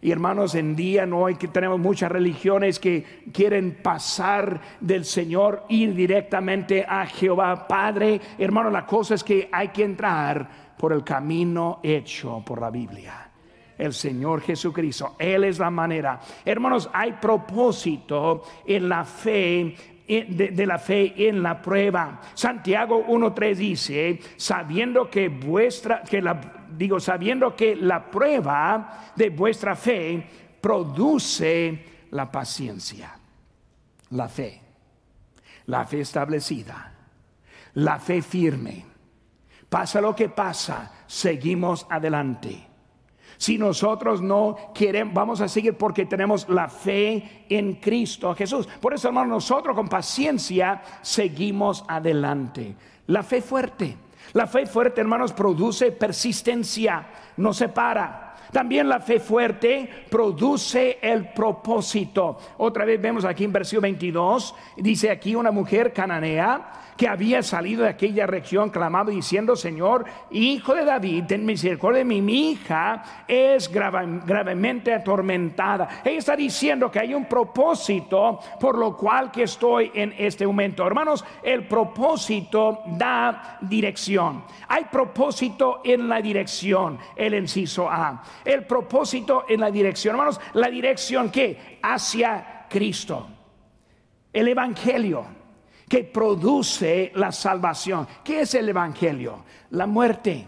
Y 0.00 0.12
hermanos, 0.12 0.54
en 0.54 0.76
día 0.76 1.06
no 1.06 1.26
hay 1.26 1.34
que 1.34 1.48
tenemos 1.48 1.80
muchas 1.80 2.10
religiones 2.10 2.78
que 2.78 3.24
quieren 3.32 3.78
pasar 3.82 4.60
del 4.78 5.04
Señor 5.04 5.64
ir 5.68 5.92
directamente 5.92 6.86
a 6.88 7.04
Jehová 7.06 7.66
Padre. 7.66 8.20
Hermano, 8.38 8.70
la 8.70 8.86
cosa 8.86 9.16
es 9.16 9.24
que 9.24 9.48
hay 9.50 9.68
que 9.68 9.82
entrar 9.82 10.76
por 10.78 10.92
el 10.92 11.02
camino 11.02 11.80
hecho 11.82 12.42
por 12.46 12.60
la 12.60 12.70
Biblia 12.70 13.27
el 13.78 13.94
Señor 13.94 14.42
Jesucristo. 14.42 15.14
Él 15.18 15.44
es 15.44 15.58
la 15.58 15.70
manera. 15.70 16.20
Hermanos, 16.44 16.90
hay 16.92 17.12
propósito 17.12 18.42
en 18.66 18.88
la 18.88 19.04
fe 19.04 19.76
de, 20.08 20.66
la 20.66 20.78
fe 20.78 21.28
en 21.28 21.42
la 21.42 21.60
prueba. 21.60 22.20
Santiago 22.34 23.06
1.3 23.06 23.54
dice, 23.54 24.20
sabiendo 24.36 25.08
que 25.10 25.28
vuestra, 25.28 26.02
que 26.02 26.20
la, 26.22 26.66
digo, 26.76 26.98
sabiendo 26.98 27.54
que 27.54 27.76
la 27.76 28.10
prueba 28.10 29.12
de 29.14 29.30
vuestra 29.30 29.76
fe 29.76 30.26
produce 30.60 31.84
la 32.10 32.30
paciencia. 32.30 33.14
La 34.10 34.28
fe, 34.28 34.60
la 35.66 35.84
fe 35.84 36.00
establecida, 36.00 36.94
la 37.74 37.98
fe 37.98 38.22
firme. 38.22 38.86
Pasa 39.68 40.00
lo 40.00 40.16
que 40.16 40.30
pasa, 40.30 40.90
seguimos 41.06 41.86
adelante. 41.90 42.67
Si 43.38 43.56
nosotros 43.56 44.20
no 44.20 44.56
queremos, 44.74 45.14
vamos 45.14 45.40
a 45.40 45.48
seguir 45.48 45.74
porque 45.74 46.06
tenemos 46.06 46.48
la 46.48 46.68
fe 46.68 47.46
en 47.48 47.74
Cristo 47.74 48.34
Jesús. 48.34 48.68
Por 48.80 48.92
eso, 48.92 49.08
hermano, 49.08 49.28
nosotros 49.34 49.76
con 49.76 49.88
paciencia 49.88 50.82
seguimos 51.02 51.84
adelante. 51.86 52.74
La 53.06 53.22
fe 53.22 53.40
fuerte. 53.40 53.96
La 54.32 54.46
fe 54.46 54.66
fuerte, 54.66 55.00
hermanos, 55.00 55.32
produce 55.32 55.92
persistencia, 55.92 57.06
no 57.36 57.54
se 57.54 57.68
para. 57.68 58.34
También 58.52 58.88
la 58.88 59.00
fe 59.00 59.20
fuerte 59.20 59.88
produce 60.10 60.98
el 61.00 61.32
propósito. 61.32 62.38
Otra 62.58 62.84
vez 62.84 63.00
vemos 63.00 63.24
aquí 63.24 63.44
en 63.44 63.52
versículo 63.52 63.82
22, 63.82 64.54
dice 64.78 65.10
aquí 65.10 65.34
una 65.34 65.50
mujer 65.50 65.92
cananea 65.92 66.72
que 66.98 67.06
había 67.06 67.44
salido 67.44 67.84
de 67.84 67.90
aquella 67.90 68.26
región 68.26 68.70
clamando 68.70 69.12
diciendo, 69.12 69.54
Señor, 69.54 70.04
hijo 70.32 70.74
de 70.74 70.84
David, 70.84 71.24
ten 71.28 71.46
misericordia 71.46 72.00
de 72.00 72.04
mí, 72.04 72.20
mi 72.20 72.50
hija 72.50 73.24
es 73.28 73.70
gravemente 73.70 74.92
atormentada. 74.92 76.02
Ella 76.04 76.18
está 76.18 76.34
diciendo 76.34 76.90
que 76.90 76.98
hay 76.98 77.14
un 77.14 77.26
propósito 77.26 78.40
por 78.58 78.76
lo 78.76 78.96
cual 78.96 79.30
que 79.30 79.44
estoy 79.44 79.92
en 79.94 80.12
este 80.18 80.44
momento. 80.44 80.84
Hermanos, 80.84 81.24
el 81.40 81.68
propósito 81.68 82.82
da 82.84 83.58
dirección. 83.60 84.42
Hay 84.66 84.86
propósito 84.86 85.82
en 85.84 86.08
la 86.08 86.20
dirección, 86.20 86.98
el 87.14 87.32
inciso 87.34 87.88
A. 87.88 88.24
El 88.44 88.66
propósito 88.66 89.44
en 89.48 89.60
la 89.60 89.70
dirección, 89.70 90.16
hermanos, 90.16 90.40
la 90.54 90.68
dirección 90.68 91.30
que 91.30 91.78
hacia 91.80 92.66
Cristo. 92.68 93.28
El 94.32 94.48
Evangelio 94.48 95.37
que 95.88 96.04
produce 96.04 97.12
la 97.14 97.32
salvación. 97.32 98.06
¿Qué 98.22 98.42
es 98.42 98.54
el 98.54 98.68
Evangelio? 98.68 99.44
La 99.70 99.86
muerte, 99.86 100.46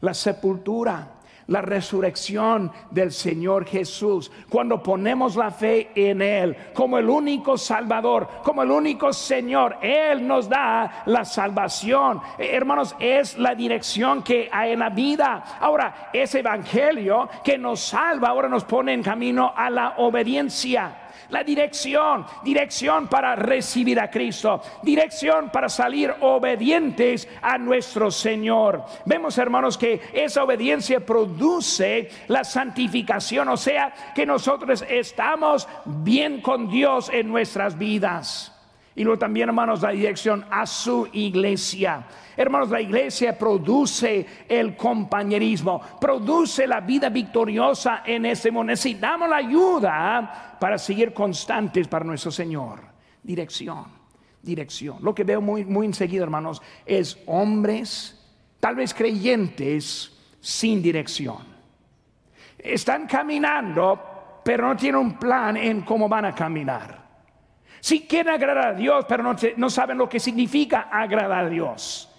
la 0.00 0.14
sepultura, 0.14 1.20
la 1.50 1.62
resurrección 1.62 2.70
del 2.90 3.10
Señor 3.10 3.66
Jesús. 3.66 4.30
Cuando 4.48 4.82
ponemos 4.82 5.34
la 5.36 5.50
fe 5.50 5.90
en 5.94 6.22
Él 6.22 6.56
como 6.72 6.96
el 6.96 7.08
único 7.08 7.58
Salvador, 7.58 8.28
como 8.44 8.62
el 8.62 8.70
único 8.70 9.12
Señor, 9.12 9.76
Él 9.82 10.26
nos 10.26 10.48
da 10.48 11.02
la 11.06 11.24
salvación. 11.24 12.20
Eh, 12.38 12.50
hermanos, 12.52 12.94
es 13.00 13.36
la 13.36 13.54
dirección 13.54 14.22
que 14.22 14.48
hay 14.50 14.72
en 14.72 14.78
la 14.78 14.90
vida. 14.90 15.58
Ahora, 15.60 16.10
ese 16.12 16.38
Evangelio 16.38 17.28
que 17.42 17.58
nos 17.58 17.80
salva, 17.80 18.28
ahora 18.28 18.48
nos 18.48 18.64
pone 18.64 18.92
en 18.92 19.02
camino 19.02 19.52
a 19.54 19.70
la 19.70 19.94
obediencia 19.98 20.99
la 21.30 21.44
dirección, 21.44 22.26
dirección 22.42 23.08
para 23.08 23.36
recibir 23.36 23.98
a 24.00 24.10
Cristo, 24.10 24.62
dirección 24.82 25.50
para 25.50 25.68
salir 25.68 26.14
obedientes 26.20 27.28
a 27.42 27.58
nuestro 27.58 28.10
Señor. 28.10 28.84
Vemos, 29.04 29.38
hermanos, 29.38 29.78
que 29.78 30.00
esa 30.12 30.44
obediencia 30.44 31.00
produce 31.00 32.10
la 32.28 32.44
santificación, 32.44 33.48
o 33.48 33.56
sea, 33.56 33.92
que 34.14 34.26
nosotros 34.26 34.84
estamos 34.88 35.68
bien 35.84 36.40
con 36.40 36.68
Dios 36.68 37.10
en 37.12 37.28
nuestras 37.28 37.78
vidas. 37.78 38.56
Y 38.96 39.04
luego 39.04 39.18
también, 39.18 39.48
hermanos, 39.48 39.82
la 39.82 39.90
dirección 39.90 40.44
a 40.50 40.66
su 40.66 41.08
iglesia. 41.12 42.04
Hermanos, 42.40 42.70
la 42.70 42.80
iglesia 42.80 43.36
produce 43.36 44.26
el 44.48 44.74
compañerismo, 44.74 45.78
produce 46.00 46.66
la 46.66 46.80
vida 46.80 47.10
victoriosa 47.10 48.02
en 48.02 48.24
ese 48.24 48.50
mundo. 48.50 48.70
Necesitamos 48.70 49.28
la 49.28 49.36
ayuda 49.36 50.56
para 50.58 50.78
seguir 50.78 51.12
constantes 51.12 51.86
para 51.86 52.02
nuestro 52.02 52.30
Señor. 52.30 52.80
Dirección, 53.22 53.84
dirección. 54.40 54.96
Lo 55.02 55.14
que 55.14 55.22
veo 55.22 55.42
muy, 55.42 55.66
muy 55.66 55.84
enseguida, 55.84 56.22
hermanos, 56.22 56.62
es 56.86 57.18
hombres, 57.26 58.18
tal 58.58 58.74
vez 58.74 58.94
creyentes, 58.94 60.18
sin 60.40 60.80
dirección. 60.80 61.44
Están 62.58 63.06
caminando, 63.06 64.40
pero 64.42 64.66
no 64.66 64.76
tienen 64.78 64.98
un 64.98 65.18
plan 65.18 65.58
en 65.58 65.82
cómo 65.82 66.08
van 66.08 66.24
a 66.24 66.34
caminar. 66.34 67.06
Si 67.80 68.06
quieren 68.06 68.32
agradar 68.32 68.68
a 68.68 68.72
Dios, 68.72 69.04
pero 69.06 69.22
no, 69.22 69.36
no 69.58 69.68
saben 69.68 69.98
lo 69.98 70.08
que 70.08 70.18
significa 70.18 70.88
agradar 70.90 71.44
a 71.44 71.48
Dios. 71.50 72.09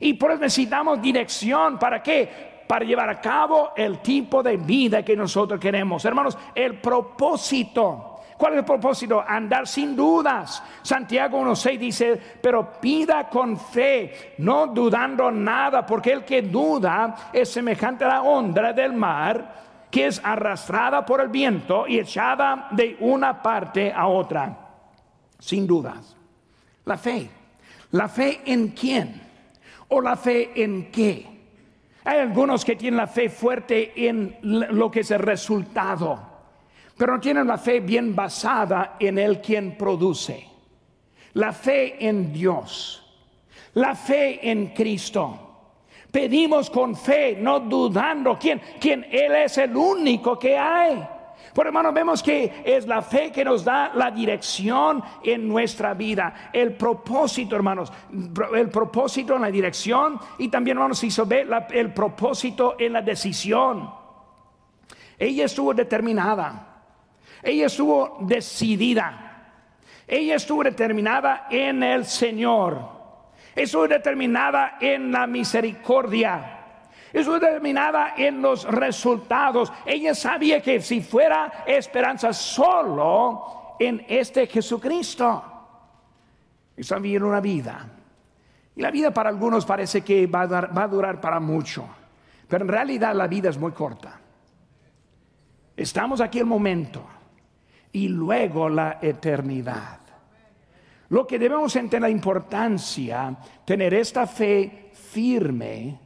Y 0.00 0.14
por 0.14 0.32
eso 0.32 0.40
necesitamos 0.40 1.00
dirección. 1.00 1.78
¿Para 1.78 2.02
qué? 2.02 2.64
Para 2.66 2.84
llevar 2.84 3.10
a 3.10 3.20
cabo 3.20 3.72
el 3.76 3.98
tipo 3.98 4.42
de 4.42 4.56
vida 4.56 5.04
que 5.04 5.14
nosotros 5.14 5.60
queremos. 5.60 6.04
Hermanos, 6.04 6.36
el 6.54 6.80
propósito. 6.80 8.06
¿Cuál 8.38 8.54
es 8.54 8.58
el 8.60 8.64
propósito? 8.64 9.22
Andar 9.26 9.68
sin 9.68 9.94
dudas. 9.94 10.62
Santiago 10.80 11.42
1.6 11.42 11.78
dice, 11.78 12.20
pero 12.40 12.80
pida 12.80 13.28
con 13.28 13.58
fe, 13.58 14.34
no 14.38 14.68
dudando 14.68 15.30
nada, 15.30 15.84
porque 15.84 16.12
el 16.12 16.24
que 16.24 16.40
duda 16.40 17.30
es 17.34 17.50
semejante 17.50 18.04
a 18.04 18.08
la 18.08 18.22
onda 18.22 18.72
del 18.72 18.94
mar, 18.94 19.60
que 19.90 20.06
es 20.06 20.18
arrastrada 20.24 21.04
por 21.04 21.20
el 21.20 21.28
viento 21.28 21.86
y 21.86 21.98
echada 21.98 22.68
de 22.70 22.96
una 23.00 23.42
parte 23.42 23.92
a 23.92 24.06
otra. 24.06 24.56
Sin 25.38 25.66
dudas. 25.66 26.16
La 26.86 26.96
fe. 26.96 27.28
¿La 27.90 28.08
fe 28.08 28.40
en 28.46 28.68
quién? 28.68 29.29
O 29.90 30.00
la 30.00 30.16
fe 30.16 30.50
en 30.54 30.90
qué? 30.90 31.26
Hay 32.04 32.18
algunos 32.18 32.64
que 32.64 32.76
tienen 32.76 32.96
la 32.96 33.06
fe 33.06 33.28
fuerte 33.28 33.92
en 34.08 34.36
lo 34.42 34.90
que 34.90 35.00
es 35.00 35.10
el 35.10 35.18
resultado, 35.18 36.18
pero 36.96 37.14
no 37.14 37.20
tienen 37.20 37.46
la 37.46 37.58
fe 37.58 37.80
bien 37.80 38.14
basada 38.16 38.96
en 38.98 39.18
el 39.18 39.40
quien 39.40 39.76
produce. 39.76 40.46
La 41.34 41.52
fe 41.52 42.04
en 42.04 42.32
Dios, 42.32 43.04
la 43.74 43.94
fe 43.94 44.50
en 44.50 44.68
Cristo. 44.68 45.46
Pedimos 46.10 46.70
con 46.70 46.96
fe, 46.96 47.36
no 47.38 47.60
dudando 47.60 48.36
quién, 48.38 48.60
quién 48.80 49.06
Él 49.10 49.32
es 49.36 49.58
el 49.58 49.76
único 49.76 50.38
que 50.38 50.56
hay. 50.58 51.06
Por 51.54 51.66
hermanos, 51.66 51.92
vemos 51.92 52.22
que 52.22 52.62
es 52.64 52.86
la 52.86 53.02
fe 53.02 53.32
que 53.32 53.44
nos 53.44 53.64
da 53.64 53.90
la 53.94 54.10
dirección 54.10 55.02
en 55.22 55.48
nuestra 55.48 55.94
vida, 55.94 56.50
el 56.52 56.74
propósito, 56.74 57.56
hermanos, 57.56 57.92
el 58.54 58.68
propósito 58.68 59.34
en 59.34 59.42
la 59.42 59.50
dirección 59.50 60.18
y 60.38 60.48
también, 60.48 60.76
hermanos, 60.76 61.02
hizo 61.02 61.26
ver 61.26 61.48
el 61.70 61.92
propósito 61.92 62.76
en 62.78 62.92
la 62.92 63.02
decisión. 63.02 63.90
Ella 65.18 65.44
estuvo 65.44 65.74
determinada, 65.74 66.82
ella 67.42 67.66
estuvo 67.66 68.18
decidida, 68.20 69.52
ella 70.06 70.36
estuvo 70.36 70.62
determinada 70.62 71.48
en 71.50 71.82
el 71.82 72.04
Señor, 72.06 72.80
estuvo 73.56 73.88
determinada 73.88 74.78
en 74.80 75.10
la 75.10 75.26
misericordia 75.26 76.59
es 77.12 77.26
determinada 77.26 78.14
en 78.16 78.40
los 78.40 78.64
resultados. 78.64 79.72
Ella 79.84 80.14
sabía 80.14 80.62
que 80.62 80.80
si 80.80 81.00
fuera 81.00 81.64
esperanza 81.66 82.32
solo 82.32 83.76
en 83.78 84.04
este 84.08 84.46
Jesucristo, 84.46 85.42
está 86.76 86.98
viviendo 86.98 87.28
una 87.28 87.40
vida. 87.40 87.88
Y 88.76 88.82
la 88.82 88.90
vida 88.90 89.10
para 89.12 89.28
algunos 89.28 89.66
parece 89.66 90.02
que 90.02 90.26
va 90.26 90.42
a, 90.42 90.88
durar 90.88 91.20
para 91.20 91.40
mucho, 91.40 91.86
pero 92.48 92.64
en 92.64 92.70
realidad 92.70 93.14
la 93.14 93.26
vida 93.26 93.50
es 93.50 93.58
muy 93.58 93.72
corta. 93.72 94.18
Estamos 95.76 96.20
aquí 96.20 96.38
el 96.38 96.46
momento 96.46 97.04
y 97.92 98.08
luego 98.08 98.68
la 98.68 98.98
eternidad. 99.00 99.98
Lo 101.08 101.26
que 101.26 101.38
debemos 101.38 101.74
entender 101.74 102.02
la 102.02 102.10
importancia, 102.10 103.36
tener 103.64 103.94
esta 103.94 104.26
fe 104.26 104.90
firme 104.92 105.98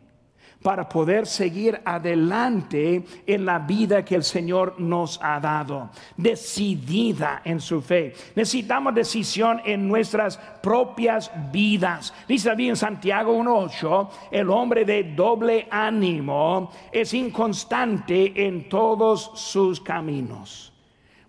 para 0.65 0.89
poder 0.89 1.27
seguir 1.27 1.79
adelante 1.85 3.05
en 3.27 3.45
la 3.45 3.59
vida 3.59 4.03
que 4.03 4.15
el 4.15 4.25
Señor 4.25 4.81
nos 4.81 5.21
ha 5.23 5.39
dado, 5.39 5.91
decidida 6.17 7.43
en 7.45 7.61
su 7.61 7.83
fe. 7.83 8.15
Necesitamos 8.35 8.95
decisión 8.95 9.61
en 9.67 9.87
nuestras 9.87 10.39
propias 10.63 11.31
vidas. 11.53 12.15
Dice 12.27 12.49
también 12.49 12.71
en 12.71 12.77
Santiago 12.77 13.37
1.8, 13.37 14.09
el 14.31 14.49
hombre 14.49 14.87
de 14.87 15.05
doble 15.15 15.69
ánimo 15.71 16.71
es 16.91 17.13
inconstante 17.13 18.33
en 18.35 18.67
todos 18.67 19.33
sus 19.35 19.83
caminos. 19.83 20.73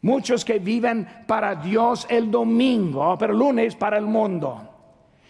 Muchos 0.01 0.45
que 0.45 0.59
viven 0.59 1.09
para 1.27 1.55
Dios 1.55 2.07
el 2.09 2.31
domingo, 2.31 3.17
pero 3.17 3.33
lunes 3.33 3.75
para 3.75 3.97
el 3.97 4.05
mundo. 4.05 4.61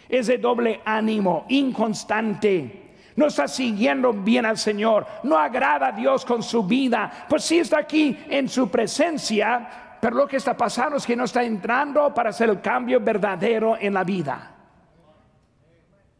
Es 0.08 0.28
de 0.28 0.38
doble 0.38 0.80
ánimo, 0.84 1.44
inconstante 1.48 2.85
no 3.16 3.26
está 3.26 3.48
siguiendo 3.48 4.12
bien 4.12 4.46
al 4.46 4.58
Señor, 4.58 5.06
no 5.22 5.36
agrada 5.36 5.88
a 5.88 5.92
Dios 5.92 6.24
con 6.24 6.42
su 6.42 6.62
vida, 6.64 7.26
pues 7.28 7.44
sí 7.44 7.58
está 7.58 7.78
aquí 7.78 8.16
en 8.28 8.48
su 8.48 8.70
presencia, 8.70 9.98
pero 10.00 10.16
lo 10.16 10.28
que 10.28 10.36
está 10.36 10.56
pasando 10.56 10.98
es 10.98 11.06
que 11.06 11.16
no 11.16 11.24
está 11.24 11.42
entrando 11.42 12.12
para 12.14 12.30
hacer 12.30 12.50
el 12.50 12.60
cambio 12.60 13.00
verdadero 13.00 13.76
en 13.80 13.94
la 13.94 14.04
vida. 14.04 14.54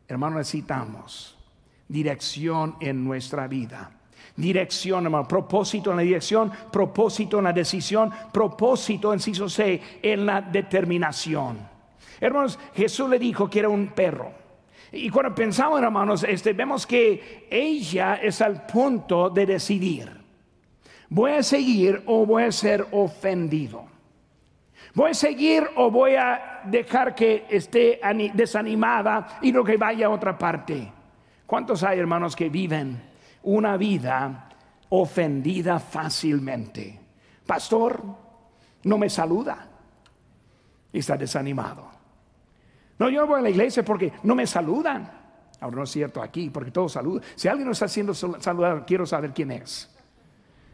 Hermano, 0.08 0.38
necesitamos 0.38 1.36
dirección 1.88 2.76
en 2.80 3.04
nuestra 3.04 3.46
vida. 3.46 3.90
Dirección, 4.36 5.04
hermano, 5.04 5.26
propósito 5.26 5.90
en 5.90 5.96
la 5.96 6.02
dirección, 6.02 6.52
propósito 6.70 7.38
en 7.38 7.44
la 7.44 7.52
decisión, 7.52 8.10
propósito, 8.32 9.12
en 9.12 9.18
inciso 9.18 9.48
C, 9.48 9.80
en 10.02 10.26
la 10.26 10.42
determinación. 10.42 11.58
Hermanos, 12.20 12.58
Jesús 12.74 13.08
le 13.08 13.18
dijo 13.18 13.48
que 13.48 13.60
era 13.60 13.68
un 13.68 13.88
perro. 13.88 14.45
Y 14.92 15.10
cuando 15.10 15.34
pensamos, 15.34 15.82
hermanos, 15.82 16.24
este, 16.24 16.52
vemos 16.52 16.86
que 16.86 17.46
ella 17.50 18.16
es 18.16 18.40
al 18.40 18.66
punto 18.66 19.30
de 19.30 19.46
decidir. 19.46 20.10
¿Voy 21.08 21.32
a 21.32 21.42
seguir 21.42 22.02
o 22.06 22.26
voy 22.26 22.44
a 22.44 22.52
ser 22.52 22.86
ofendido? 22.90 23.86
¿Voy 24.94 25.10
a 25.10 25.14
seguir 25.14 25.64
o 25.76 25.90
voy 25.90 26.14
a 26.14 26.62
dejar 26.64 27.14
que 27.14 27.46
esté 27.50 28.00
desanimada 28.34 29.38
y 29.42 29.52
lo 29.52 29.62
que 29.62 29.76
vaya 29.76 30.06
a 30.06 30.10
otra 30.10 30.36
parte? 30.38 30.90
¿Cuántos 31.46 31.82
hay, 31.82 31.98
hermanos, 31.98 32.34
que 32.34 32.48
viven 32.48 33.00
una 33.42 33.76
vida 33.76 34.48
ofendida 34.88 35.78
fácilmente? 35.78 36.98
Pastor, 37.46 38.02
no 38.84 38.98
me 38.98 39.08
saluda 39.10 39.68
y 40.92 40.98
está 40.98 41.16
desanimado. 41.16 41.85
No, 42.98 43.08
yo 43.08 43.20
no 43.20 43.26
voy 43.26 43.40
a 43.40 43.42
la 43.42 43.50
iglesia 43.50 43.84
porque 43.84 44.12
no 44.22 44.34
me 44.34 44.46
saludan. 44.46 45.10
Ahora 45.60 45.76
no 45.76 45.82
es 45.84 45.90
cierto 45.90 46.22
aquí, 46.22 46.50
porque 46.50 46.70
todos 46.70 46.92
saludan. 46.92 47.22
Si 47.34 47.48
alguien 47.48 47.66
nos 47.66 47.76
está 47.76 47.86
haciendo 47.86 48.14
saludar, 48.14 48.84
quiero 48.86 49.06
saber 49.06 49.32
quién 49.32 49.50
es. 49.50 49.90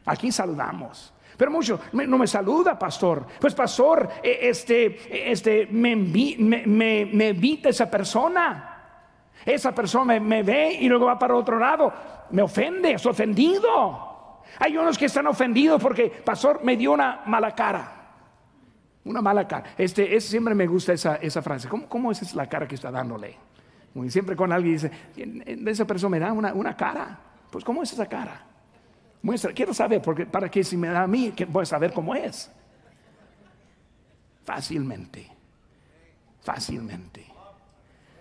Aquí 0.05 0.33
saludamos. 0.33 1.13
Pero 1.37 1.51
mucho, 1.51 1.81
no 1.93 2.19
me 2.19 2.27
saluda, 2.27 2.79
pastor. 2.79 3.27
Pues, 3.41 3.55
pastor, 3.55 4.09
e, 4.23 4.49
este, 4.49 5.31
este, 5.31 5.67
me, 5.71 5.97
me, 5.97 7.29
evita 7.29 7.69
esa 7.69 7.91
persona. 7.91 8.69
Esa 9.45 9.75
persona 9.75 10.21
me, 10.21 10.43
ve 10.43 10.79
y 10.81 10.89
luego 10.89 11.07
va 11.07 11.19
para 11.19 11.35
otro 11.35 11.59
lado. 11.59 11.93
Me 12.31 12.43
ofende, 12.43 12.93
es 12.93 13.07
ofendido. 13.07 14.41
Hay 14.59 14.77
unos 14.77 14.99
que 14.99 15.07
están 15.07 15.27
ofendidos 15.27 15.81
porque, 15.83 16.11
pastor, 16.11 16.63
me 16.63 16.77
dio 16.77 16.93
una 16.93 17.23
mala 17.27 17.55
cara. 17.55 18.02
Una 19.05 19.21
mala 19.21 19.47
cara. 19.49 19.75
Este, 19.77 20.21
siempre 20.21 20.55
me 20.55 20.67
gusta 20.67 20.93
esa, 20.93 21.17
esa 21.17 21.43
frase. 21.43 21.69
¿Cómo, 21.69 21.89
¿Cómo 21.89 22.13
es 22.13 22.35
la 22.35 22.49
cara 22.49 22.69
que 22.69 22.75
está 22.75 22.91
dándole? 22.91 23.37
siempre 24.09 24.35
con 24.35 24.51
alguien 24.53 24.75
dice, 24.75 24.91
esa 25.67 25.87
persona 25.87 26.11
me 26.11 26.19
da 26.19 26.33
una, 26.33 26.55
una 26.55 26.77
cara. 26.77 27.19
Pues, 27.51 27.65
¿cómo 27.65 27.83
es 27.83 27.93
esa 27.93 28.07
cara? 28.07 28.47
Muestra, 29.23 29.53
quiero 29.53 29.75
saber, 29.75 30.01
porque 30.03 30.27
para 30.27 30.51
que 30.51 30.65
si 30.65 30.77
me 30.77 30.89
da 30.89 31.03
a 31.03 31.07
mí, 31.07 31.33
que 31.33 31.45
voy 31.45 31.63
a 31.63 31.67
saber 31.67 31.93
cómo 31.93 32.15
es. 32.15 32.51
Fácilmente, 34.45 35.29
fácilmente. 36.41 37.27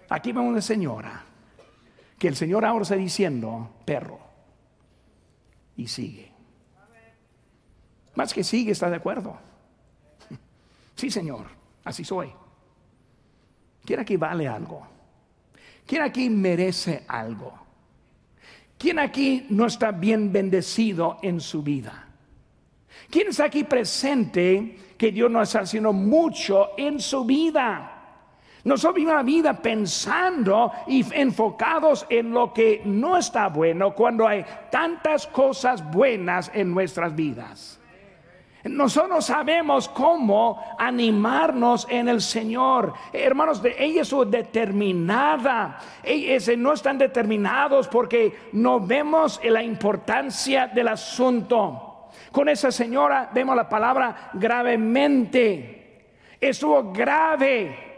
Aquí 0.10 0.32
vemos 0.32 0.52
una 0.52 0.62
señora, 0.62 1.24
que 2.20 2.28
el 2.28 2.36
Señor 2.36 2.66
ahora 2.66 2.84
está 2.84 2.96
diciendo, 2.96 3.72
perro, 3.86 4.20
y 5.76 5.88
sigue. 5.88 6.32
Más 8.14 8.34
que 8.34 8.44
sigue, 8.44 8.74
está 8.74 8.90
de 8.90 8.98
acuerdo. 8.98 9.40
Sí, 11.02 11.10
Señor, 11.10 11.48
así 11.84 12.04
soy. 12.04 12.32
¿Quién 13.84 14.02
aquí 14.02 14.18
vale 14.18 14.48
algo? 14.48 14.86
¿Quién 15.84 16.04
aquí 16.04 16.30
merece 16.30 17.06
algo? 17.08 17.58
¿Quién 18.78 19.00
aquí 19.00 19.48
no 19.50 19.66
está 19.66 19.92
bien 19.92 20.32
bendecido 20.32 21.18
en 21.24 21.40
su 21.40 21.64
vida? 21.64 22.08
¿Quién 23.10 23.30
está 23.30 23.46
aquí 23.46 23.64
presente 23.64 24.78
que 24.96 25.12
Dios 25.12 25.32
no 25.32 25.42
está 25.42 25.62
haciendo 25.62 25.92
mucho 25.92 26.78
en 26.78 27.00
su 27.00 27.26
vida? 27.26 28.20
Nosotros 28.64 28.94
vivimos 28.94 29.16
la 29.16 29.24
vida 29.24 29.60
pensando 29.60 30.72
y 30.86 31.04
enfocados 31.16 32.06
en 32.12 32.30
lo 32.30 32.54
que 32.54 32.84
no 32.86 33.18
está 33.18 33.48
bueno 33.48 33.96
cuando 33.96 34.28
hay 34.28 34.46
tantas 34.70 35.26
cosas 35.26 35.84
buenas 35.92 36.52
en 36.54 36.72
nuestras 36.72 37.16
vidas. 37.16 37.81
Nosotros 38.64 39.26
sabemos 39.26 39.90
cómo 39.90 40.64
animarnos 40.78 41.88
en 41.90 42.08
el 42.08 42.22
Señor. 42.22 42.94
Hermanos, 43.12 43.62
ella 43.78 44.02
es 44.04 44.14
determinada. 44.28 45.80
Ellos 46.04 46.50
no 46.58 46.74
están 46.74 46.98
determinados 46.98 47.88
porque 47.88 48.50
no 48.54 48.80
vemos 48.80 49.40
la 49.44 49.64
importancia 49.64 50.68
del 50.68 50.90
asunto. 50.90 52.10
Con 52.32 52.50
esa 52.50 52.72
señora 52.72 53.32
vemos 53.34 53.56
la 53.56 53.68
palabra 53.68 54.30
gravemente. 54.34 56.06
Estuvo 56.40 56.92
grave. 56.92 57.90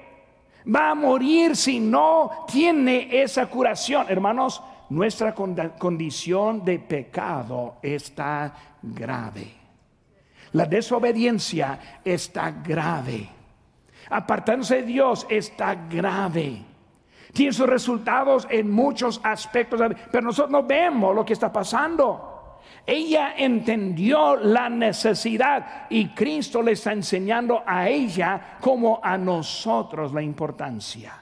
Va 0.73 0.91
a 0.91 0.95
morir 0.95 1.57
si 1.57 1.81
no 1.81 2.45
tiene 2.49 3.21
esa 3.21 3.47
curación. 3.47 4.05
Hermanos, 4.07 4.63
nuestra 4.89 5.35
condición 5.35 6.63
de 6.63 6.79
pecado 6.79 7.75
está 7.81 8.53
grave. 8.81 9.62
La 10.53 10.65
desobediencia 10.65 11.99
está 12.03 12.51
grave. 12.51 13.29
Apartándose 14.09 14.77
de 14.77 14.83
Dios 14.83 15.25
está 15.29 15.75
grave. 15.75 16.63
Tiene 17.33 17.53
sus 17.53 17.67
resultados 17.67 18.47
en 18.49 18.69
muchos 18.69 19.19
aspectos, 19.23 19.81
pero 20.11 20.23
nosotros 20.23 20.51
no 20.51 20.63
vemos 20.63 21.15
lo 21.15 21.25
que 21.25 21.33
está 21.33 21.51
pasando. 21.51 22.59
Ella 22.85 23.33
entendió 23.37 24.35
la 24.35 24.69
necesidad 24.69 25.87
y 25.89 26.09
Cristo 26.09 26.61
le 26.61 26.73
está 26.73 26.91
enseñando 26.91 27.63
a 27.65 27.89
ella 27.89 28.57
como 28.59 28.99
a 29.01 29.17
nosotros 29.17 30.13
la 30.13 30.21
importancia. 30.21 31.13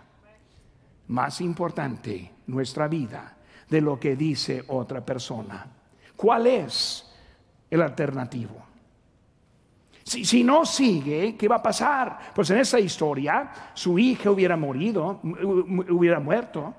Más 1.08 1.40
importante 1.40 2.32
nuestra 2.48 2.88
vida 2.88 3.38
de 3.70 3.80
lo 3.80 4.00
que 4.00 4.16
dice 4.16 4.64
otra 4.68 5.06
persona. 5.06 5.66
¿Cuál 6.16 6.48
es 6.48 7.10
el 7.70 7.82
alternativo? 7.82 8.61
Si, 10.12 10.44
no 10.44 10.66
sigue, 10.66 11.38
¿qué 11.38 11.48
va 11.48 11.56
a 11.56 11.64
pasar? 11.64 12.20
Pues 12.36 12.50
en 12.50 12.58
esa 12.58 12.78
historia 12.78 13.50
su 13.74 13.98
hija 13.98 14.30
hubiera 14.30 14.58
morido, 14.58 15.22
hubiera 15.24 16.20
muerto. 16.20 16.74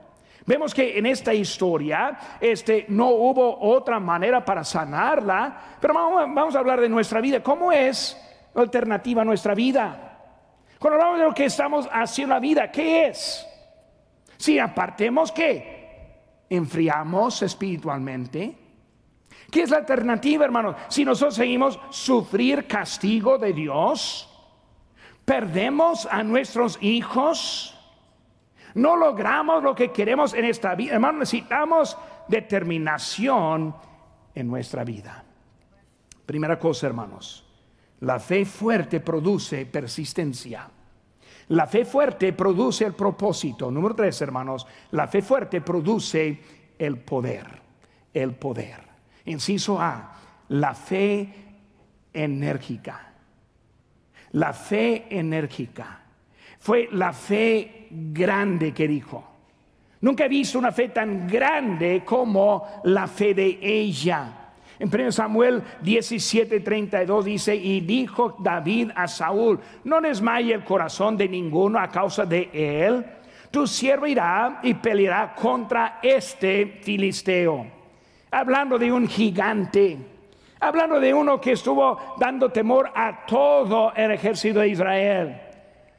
Vemos 0.45 0.75
que 0.75 0.99
en 0.99 1.07
esta 1.07 1.33
historia 1.33 2.18
este, 2.38 2.85
no 2.88 3.09
hubo 3.09 3.59
otra 3.59 3.99
manera 3.99 4.45
para 4.45 4.62
sanarla, 4.64 5.79
pero 5.81 5.95
vamos, 5.95 6.55
a 6.55 6.59
hablar 6.59 6.79
de 6.83 6.90
nuestra 6.90 7.23
vida. 7.23 7.42
¿Cómo 7.42 7.73
es 7.73 8.21
la 8.53 8.61
alternativa 8.61 9.23
a 9.23 9.25
nuestra 9.25 9.55
vida? 9.55 10.18
Cuando 10.79 10.99
hablamos 10.99 11.18
de 11.21 11.25
lo 11.25 11.35
que 11.35 11.47
estamos 11.47 11.88
haciendo 11.90 12.35
la 12.35 12.40
vida, 12.40 12.71
¿qué 12.71 13.07
es? 13.07 13.47
Si 14.37 14.59
apartemos 14.59 15.33
que 15.33 16.45
enfriamos 16.51 17.40
espiritualmente, 17.40 18.62
¿Qué 19.53 19.65
es 19.65 19.71
la 19.71 19.77
alternativa, 19.77 20.47
hermanos? 20.47 20.77
Si 20.88 21.05
nosotros 21.05 21.35
seguimos 21.35 21.79
sufrir 21.91 22.67
castigo 22.67 23.37
de 23.37 23.53
Dios, 23.53 24.27
perdemos 25.27 26.09
a 26.11 26.23
nuestros 26.23 26.83
hijos, 26.83 27.79
no 28.73 28.97
logramos 28.97 29.62
lo 29.62 29.75
que 29.75 29.93
queremos 29.93 30.33
en 30.33 30.47
esta 30.47 30.75
vida. 30.75 30.95
Hermanos, 30.95 31.19
necesitamos 31.19 31.99
determinación 32.29 33.77
en 34.35 34.49
nuestra 34.49 34.85
vida. 34.85 35.23
Primera 36.25 36.59
cosa, 36.59 36.87
hermanos, 36.87 37.45
la 38.01 38.19
fe 38.19 38.47
fuerte 38.47 39.01
produce 39.01 39.67
persistencia. 39.67 40.67
La 41.49 41.67
fe 41.67 41.85
fuerte 41.85 42.33
produce 42.33 42.87
el 42.87 42.95
propósito. 42.95 43.71
Número 43.71 43.95
tres, 43.95 44.19
hermanos, 44.23 44.67
la 44.93 45.07
fe 45.09 45.21
fuerte 45.21 45.61
produce 45.61 46.41
el 46.79 47.01
poder. 47.01 47.61
El 48.15 48.35
poder. 48.37 48.92
Inciso 49.25 49.81
A, 49.81 50.13
la 50.49 50.75
fe 50.75 51.29
enérgica. 52.13 53.13
La 54.33 54.53
fe 54.53 55.07
enérgica. 55.11 56.01
Fue 56.59 56.89
la 56.93 57.13
fe 57.13 57.89
grande 57.91 58.73
que 58.73 58.89
dijo. 58.89 59.25
Nunca 60.01 60.25
he 60.25 60.29
visto 60.29 60.59
una 60.59 60.73
fe 60.73 60.89
tan 60.89 61.29
grande 61.29 62.03
como 62.05 62.81
la 62.85 63.07
fe 63.07 63.35
de 63.35 63.59
ella. 63.63 64.39
En 64.79 64.89
1 64.89 65.13
Samuel 65.13 65.63
17:32 65.83 67.23
dice, 67.23 67.55
y 67.55 67.81
dijo 67.81 68.37
David 68.41 68.91
a 68.97 69.07
Saúl, 69.07 69.61
no 69.85 70.01
desmaye 70.01 70.55
el 70.55 70.65
corazón 70.65 71.17
de 71.17 71.29
ninguno 71.29 71.79
a 71.79 71.89
causa 71.89 72.27
de 72.27 72.51
él, 72.53 73.05
tu 73.51 73.67
siervo 73.67 74.07
irá 74.07 74.59
y 74.63 74.75
peleará 74.75 75.35
contra 75.35 76.01
este 76.03 76.81
filisteo 76.83 77.82
hablando 78.33 78.79
de 78.79 78.91
un 78.91 79.07
gigante, 79.07 79.97
hablando 80.59 80.99
de 80.99 81.15
uno 81.15 81.41
que 81.41 81.53
estuvo 81.53 82.17
dando 82.19 82.51
temor 82.51 82.91
a 82.95 83.25
todo 83.27 83.93
el 83.95 84.11
ejército 84.11 84.61
de 84.61 84.69
Israel. 84.69 85.41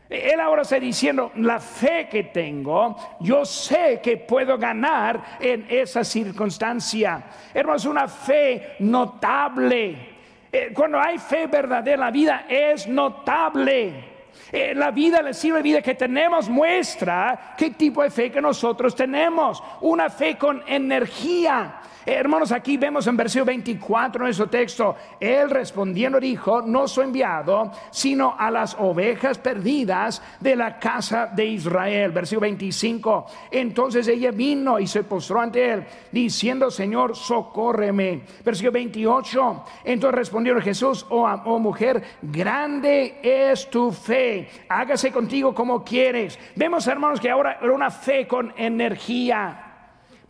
Él 0.09 0.39
ahora 0.39 0.63
está 0.63 0.79
diciendo, 0.79 1.31
la 1.37 1.59
fe 1.59 2.07
que 2.09 2.25
tengo, 2.25 2.95
yo 3.19 3.45
sé 3.45 3.99
que 4.03 4.17
puedo 4.17 4.57
ganar 4.57 5.37
en 5.39 5.65
esa 5.69 6.03
circunstancia. 6.03 7.23
Hermanos, 7.53 7.85
una 7.85 8.07
fe 8.07 8.75
notable. 8.79 10.13
Eh, 10.51 10.71
cuando 10.73 10.99
hay 10.99 11.17
fe 11.17 11.47
verdadera, 11.47 11.97
la 11.97 12.11
vida 12.11 12.45
es 12.47 12.87
notable. 12.87 14.11
Eh, 14.51 14.73
la 14.75 14.91
vida, 14.91 15.19
el 15.19 15.27
estilo 15.29 15.61
vida 15.63 15.81
que 15.81 15.95
tenemos 15.95 16.47
muestra 16.47 17.55
qué 17.57 17.71
tipo 17.71 18.03
de 18.03 18.11
fe 18.11 18.31
que 18.31 18.41
nosotros 18.41 18.95
tenemos. 18.95 19.63
Una 19.81 20.11
fe 20.11 20.37
con 20.37 20.63
energía. 20.67 21.79
Hermanos, 22.05 22.51
aquí 22.51 22.77
vemos 22.77 23.07
en 23.07 23.15
versículo 23.15 23.45
24 23.45 24.21
en 24.21 24.25
nuestro 24.25 24.49
texto, 24.49 24.95
él 25.19 25.49
respondiendo 25.49 26.19
dijo, 26.19 26.61
no 26.61 26.87
soy 26.87 27.05
enviado, 27.05 27.71
sino 27.91 28.35
a 28.37 28.51
las 28.51 28.75
ovejas 28.79 29.37
perdidas 29.37 30.21
de 30.39 30.55
la 30.55 30.79
casa 30.79 31.27
de 31.27 31.45
Israel. 31.45 32.11
Versículo 32.11 32.41
25, 32.41 33.25
entonces 33.51 34.07
ella 34.07 34.31
vino 34.31 34.79
y 34.79 34.87
se 34.87 35.03
postró 35.03 35.41
ante 35.41 35.71
él, 35.71 35.85
diciendo, 36.11 36.69
Señor, 36.69 37.15
socórreme. 37.15 38.23
Versículo 38.43 38.73
28, 38.73 39.63
entonces 39.85 40.15
respondió 40.15 40.53
Jesús, 40.61 41.05
oh, 41.09 41.27
oh 41.45 41.59
mujer, 41.59 42.03
grande 42.21 43.19
es 43.21 43.69
tu 43.69 43.91
fe, 43.91 44.49
hágase 44.69 45.11
contigo 45.11 45.53
como 45.53 45.83
quieres. 45.83 46.37
Vemos, 46.55 46.87
hermanos, 46.87 47.19
que 47.19 47.29
ahora 47.29 47.59
era 47.61 47.73
una 47.73 47.91
fe 47.91 48.27
con 48.27 48.53
energía. 48.57 49.72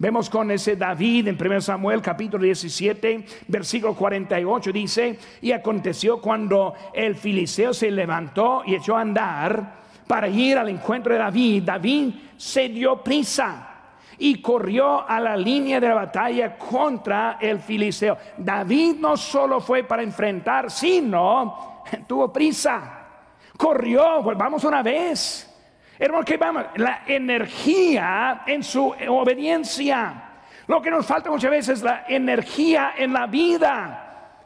Vemos 0.03 0.29
con 0.29 0.51
ese 0.51 0.75
David 0.75 1.29
en 1.29 1.37
1 1.39 1.61
Samuel 1.61 2.01
capítulo 2.01 2.43
17, 2.43 3.25
versículo 3.47 3.95
48 3.95 4.71
dice, 4.73 5.17
y 5.41 5.53
aconteció 5.53 6.19
cuando 6.19 6.73
el 6.93 7.15
filiseo 7.15 7.73
se 7.73 7.89
levantó 7.89 8.63
y 8.65 8.75
echó 8.75 8.97
a 8.97 8.99
andar 8.99 9.75
para 10.05 10.27
ir 10.27 10.57
al 10.57 10.67
encuentro 10.67 11.13
de 11.13 11.19
David, 11.19 11.63
David 11.63 12.15
se 12.35 12.67
dio 12.67 13.01
prisa 13.01 13.75
y 14.17 14.41
corrió 14.41 15.07
a 15.09 15.21
la 15.21 15.37
línea 15.37 15.79
de 15.79 15.87
la 15.87 15.95
batalla 15.95 16.57
contra 16.57 17.37
el 17.39 17.59
filiseo. 17.59 18.17
David 18.37 18.97
no 18.99 19.15
solo 19.15 19.61
fue 19.61 19.85
para 19.85 20.03
enfrentar, 20.03 20.69
sino 20.69 21.83
tuvo 22.07 22.29
prisa. 22.29 23.07
Corrió, 23.55 24.19
pues 24.21 24.37
vamos 24.37 24.65
una 24.65 24.83
vez. 24.83 25.52
Hermano, 25.99 26.25
que 26.25 26.37
vamos, 26.37 26.65
la 26.75 27.03
energía 27.05 28.43
en 28.45 28.63
su 28.63 28.93
obediencia. 29.07 30.31
Lo 30.67 30.81
que 30.81 30.89
nos 30.89 31.05
falta 31.05 31.29
muchas 31.29 31.51
veces 31.51 31.77
es 31.79 31.83
la 31.83 32.05
energía 32.07 32.93
en 32.97 33.13
la 33.13 33.27
vida. 33.27 34.39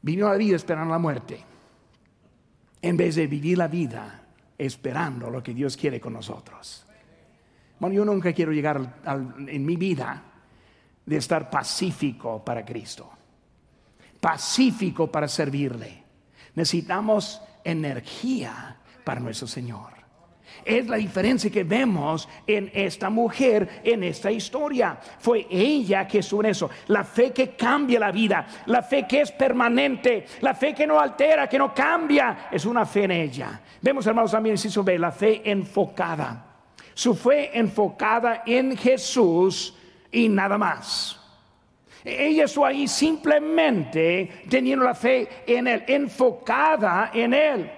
Vivió 0.00 0.28
la 0.28 0.36
vida 0.36 0.56
esperando 0.56 0.92
la 0.92 0.98
muerte, 0.98 1.40
en 2.80 2.96
vez 2.96 3.14
de 3.14 3.26
vivir 3.26 3.58
la 3.58 3.68
vida 3.68 4.22
esperando 4.58 5.30
lo 5.30 5.42
que 5.42 5.54
Dios 5.54 5.76
quiere 5.76 6.00
con 6.00 6.12
nosotros. 6.12 6.86
Bueno, 7.78 7.96
yo 7.96 8.04
nunca 8.04 8.32
quiero 8.32 8.52
llegar 8.52 9.00
en 9.04 9.66
mi 9.66 9.76
vida 9.76 10.22
de 11.04 11.16
estar 11.16 11.50
pacífico 11.50 12.44
para 12.44 12.64
Cristo, 12.64 13.10
pacífico 14.20 15.10
para 15.10 15.28
servirle. 15.28 16.02
Necesitamos 16.54 17.40
energía 17.64 18.76
para 19.04 19.20
nuestro 19.20 19.46
Señor. 19.48 20.01
Es 20.64 20.86
la 20.86 20.96
diferencia 20.96 21.50
que 21.50 21.64
vemos 21.64 22.28
en 22.46 22.70
esta 22.72 23.10
mujer, 23.10 23.80
en 23.84 24.02
esta 24.02 24.30
historia. 24.30 24.98
Fue 25.18 25.46
ella 25.50 26.06
que 26.06 26.20
en 26.20 26.46
eso. 26.46 26.70
La 26.88 27.04
fe 27.04 27.32
que 27.32 27.50
cambia 27.50 27.98
la 27.98 28.12
vida, 28.12 28.46
la 28.66 28.82
fe 28.82 29.06
que 29.06 29.22
es 29.22 29.32
permanente, 29.32 30.26
la 30.40 30.54
fe 30.54 30.74
que 30.74 30.86
no 30.86 30.98
altera, 30.98 31.48
que 31.48 31.58
no 31.58 31.74
cambia, 31.74 32.48
es 32.50 32.64
una 32.64 32.86
fe 32.86 33.04
en 33.04 33.10
ella. 33.10 33.60
Vemos, 33.80 34.06
hermanos, 34.06 34.30
también 34.30 34.56
se 34.56 34.80
ve 34.82 34.98
la 34.98 35.12
fe 35.12 35.42
enfocada. 35.44 36.46
Su 36.94 37.14
fe 37.14 37.58
enfocada 37.58 38.42
en 38.46 38.76
Jesús 38.76 39.76
y 40.10 40.28
nada 40.28 40.58
más. 40.58 41.18
Ella 42.04 42.44
estuvo 42.44 42.66
ahí 42.66 42.88
simplemente 42.88 44.42
teniendo 44.48 44.84
la 44.84 44.94
fe 44.94 45.28
en 45.46 45.68
Él, 45.68 45.84
enfocada 45.86 47.10
en 47.14 47.34
Él. 47.34 47.70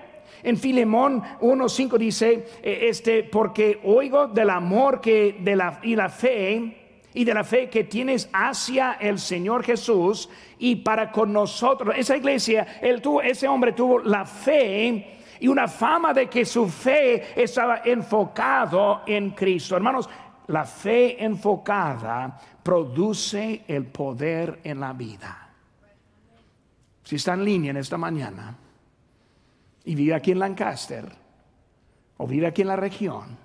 En 0.43 0.57
Filemón 0.57 1.23
1.5 1.41 1.99
dice, 1.99 2.47
eh, 2.63 2.87
este, 2.89 3.25
porque 3.25 3.81
oigo 3.85 4.27
del 4.27 4.51
amor 4.51 5.01
que 5.01 5.37
de 5.41 5.57
la, 5.57 5.81
y 5.83 5.97
la 5.97 6.09
fe 6.09 6.85
y 7.15 7.25
de 7.25 7.33
la 7.33 7.45
fe 7.45 7.71
que 7.71 7.85
tienes 7.85 8.29
hacia 8.33 8.95
el 8.95 9.19
Señor 9.19 9.63
Jesús 9.63 10.29
y 10.59 10.77
para 10.77 11.11
con 11.11 11.33
nosotros. 11.33 11.95
Esa 11.97 12.17
iglesia, 12.17 12.79
él 12.83 13.01
tuvo, 13.01 13.23
ese 13.23 13.47
hombre 13.47 13.73
tuvo 13.73 14.01
la 14.01 14.27
fe 14.27 15.19
y 15.41 15.49
una 15.49 15.69
fama 15.69 16.13
de 16.13 16.29
que 16.29 16.45
su 16.45 16.69
fe 16.69 17.41
estaba 17.41 17.83
enfocado 17.85 19.03
en 19.07 19.31
Cristo. 19.31 19.77
Hermanos, 19.77 20.09
la 20.49 20.65
fe 20.65 21.23
enfocada 21.25 22.39
produce 22.63 23.65
el 23.69 23.87
poder 23.87 24.61
en 24.65 24.81
la 24.81 24.93
vida. 24.93 25.51
Si 27.03 27.17
está 27.17 27.35
en 27.35 27.45
línea 27.45 27.71
en 27.71 27.77
esta 27.77 27.99
mañana, 27.99 28.57
y 29.85 29.95
vive 29.95 30.15
aquí 30.15 30.33
en 30.33 30.39
Lancaster 30.39 31.11
o 32.17 32.27
vive 32.27 32.47
aquí 32.47 32.63
en 32.63 32.69
la 32.69 32.77
región, 32.77 33.37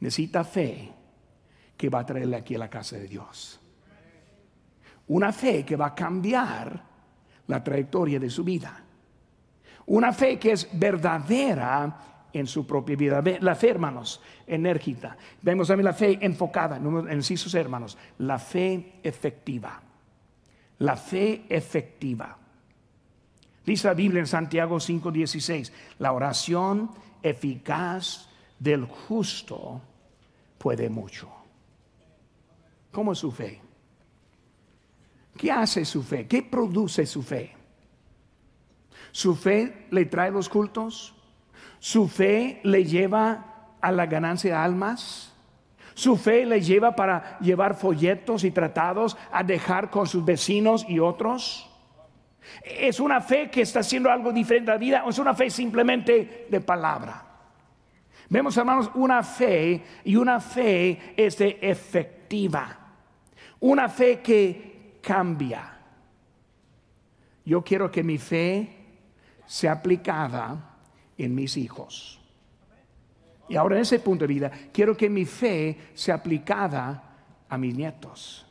necesita 0.00 0.44
fe 0.44 0.92
que 1.76 1.88
va 1.88 2.00
a 2.00 2.06
traerle 2.06 2.36
aquí 2.36 2.54
a 2.54 2.58
la 2.58 2.70
casa 2.70 2.96
de 2.96 3.08
Dios. 3.08 3.60
Una 5.08 5.32
fe 5.32 5.64
que 5.64 5.76
va 5.76 5.86
a 5.86 5.94
cambiar 5.94 6.82
la 7.48 7.62
trayectoria 7.62 8.20
de 8.20 8.30
su 8.30 8.44
vida. 8.44 8.82
Una 9.86 10.12
fe 10.12 10.38
que 10.38 10.52
es 10.52 10.68
verdadera 10.72 12.28
en 12.32 12.46
su 12.46 12.66
propia 12.66 12.96
vida. 12.96 13.22
La 13.40 13.54
fe, 13.54 13.70
hermanos, 13.70 14.22
enérgica. 14.46 15.16
Vemos 15.42 15.68
también 15.68 15.86
la 15.86 15.92
fe 15.92 16.18
enfocada, 16.20 16.76
en 16.76 17.22
sus 17.22 17.54
hermanos. 17.54 17.98
La 18.18 18.38
fe 18.38 19.00
efectiva. 19.02 19.82
La 20.78 20.96
fe 20.96 21.44
efectiva. 21.48 22.38
Dice 23.64 23.88
la 23.88 23.94
Biblia 23.94 24.20
en 24.20 24.26
Santiago 24.26 24.80
5:16, 24.80 25.72
la 25.98 26.12
oración 26.12 26.90
eficaz 27.22 28.28
del 28.58 28.84
justo 28.86 29.80
puede 30.58 30.88
mucho. 30.88 31.28
¿Cómo 32.90 33.12
es 33.12 33.18
su 33.18 33.30
fe? 33.30 33.60
¿Qué 35.36 35.50
hace 35.50 35.84
su 35.84 36.02
fe? 36.02 36.26
¿Qué 36.26 36.42
produce 36.42 37.06
su 37.06 37.22
fe? 37.22 37.54
¿Su 39.10 39.34
fe 39.34 39.86
le 39.90 40.04
trae 40.06 40.30
los 40.30 40.48
cultos? 40.48 41.14
¿Su 41.78 42.08
fe 42.08 42.60
le 42.64 42.84
lleva 42.84 43.74
a 43.80 43.92
la 43.92 44.06
ganancia 44.06 44.52
de 44.52 44.56
almas? 44.56 45.32
¿Su 45.94 46.16
fe 46.16 46.46
le 46.46 46.60
lleva 46.60 46.94
para 46.94 47.38
llevar 47.40 47.74
folletos 47.76 48.44
y 48.44 48.50
tratados 48.50 49.16
a 49.30 49.42
dejar 49.42 49.90
con 49.90 50.06
sus 50.06 50.24
vecinos 50.24 50.84
y 50.88 50.98
otros? 50.98 51.71
¿Es 52.62 53.00
una 53.00 53.20
fe 53.20 53.50
que 53.50 53.62
está 53.62 53.80
haciendo 53.80 54.10
algo 54.10 54.32
diferente 54.32 54.70
a 54.70 54.74
la 54.74 54.78
vida 54.78 55.04
o 55.04 55.10
es 55.10 55.18
una 55.18 55.34
fe 55.34 55.50
simplemente 55.50 56.46
de 56.50 56.60
palabra? 56.60 57.26
Vemos, 58.28 58.56
hermanos, 58.56 58.90
una 58.94 59.22
fe 59.22 59.82
y 60.04 60.16
una 60.16 60.40
fe 60.40 61.14
es 61.16 61.38
de 61.38 61.58
efectiva. 61.60 62.78
Una 63.60 63.88
fe 63.88 64.20
que 64.20 64.98
cambia. 65.02 65.78
Yo 67.44 67.62
quiero 67.62 67.90
que 67.90 68.02
mi 68.02 68.18
fe 68.18 68.68
sea 69.44 69.72
aplicada 69.72 70.76
en 71.18 71.34
mis 71.34 71.56
hijos. 71.56 72.20
Y 73.48 73.56
ahora 73.56 73.76
en 73.76 73.82
ese 73.82 73.98
punto 73.98 74.26
de 74.26 74.32
vida, 74.32 74.50
quiero 74.72 74.96
que 74.96 75.10
mi 75.10 75.26
fe 75.26 75.76
sea 75.94 76.14
aplicada 76.14 77.02
a 77.48 77.58
mis 77.58 77.74
nietos. 77.76 78.46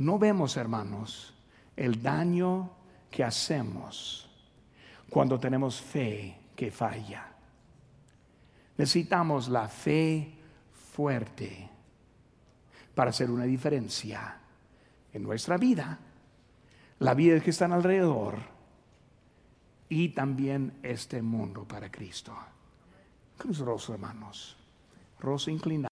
No 0.00 0.18
vemos, 0.18 0.56
hermanos, 0.56 1.34
el 1.76 2.02
daño 2.02 2.70
que 3.10 3.22
hacemos 3.22 4.30
cuando 5.10 5.38
tenemos 5.38 5.78
fe 5.78 6.38
que 6.56 6.70
falla. 6.70 7.30
Necesitamos 8.78 9.50
la 9.50 9.68
fe 9.68 10.32
fuerte 10.94 11.68
para 12.94 13.10
hacer 13.10 13.30
una 13.30 13.44
diferencia 13.44 14.38
en 15.12 15.22
nuestra 15.22 15.58
vida, 15.58 15.98
la 17.00 17.12
vida 17.12 17.38
que 17.40 17.50
están 17.50 17.74
alrededor 17.74 18.38
y 19.90 20.08
también 20.10 20.78
este 20.82 21.20
mundo 21.20 21.68
para 21.68 21.90
Cristo. 21.90 22.34
Cruz 23.36 23.60
hermanos. 23.90 24.56
Rosso 25.18 25.50
inclinado. 25.50 25.88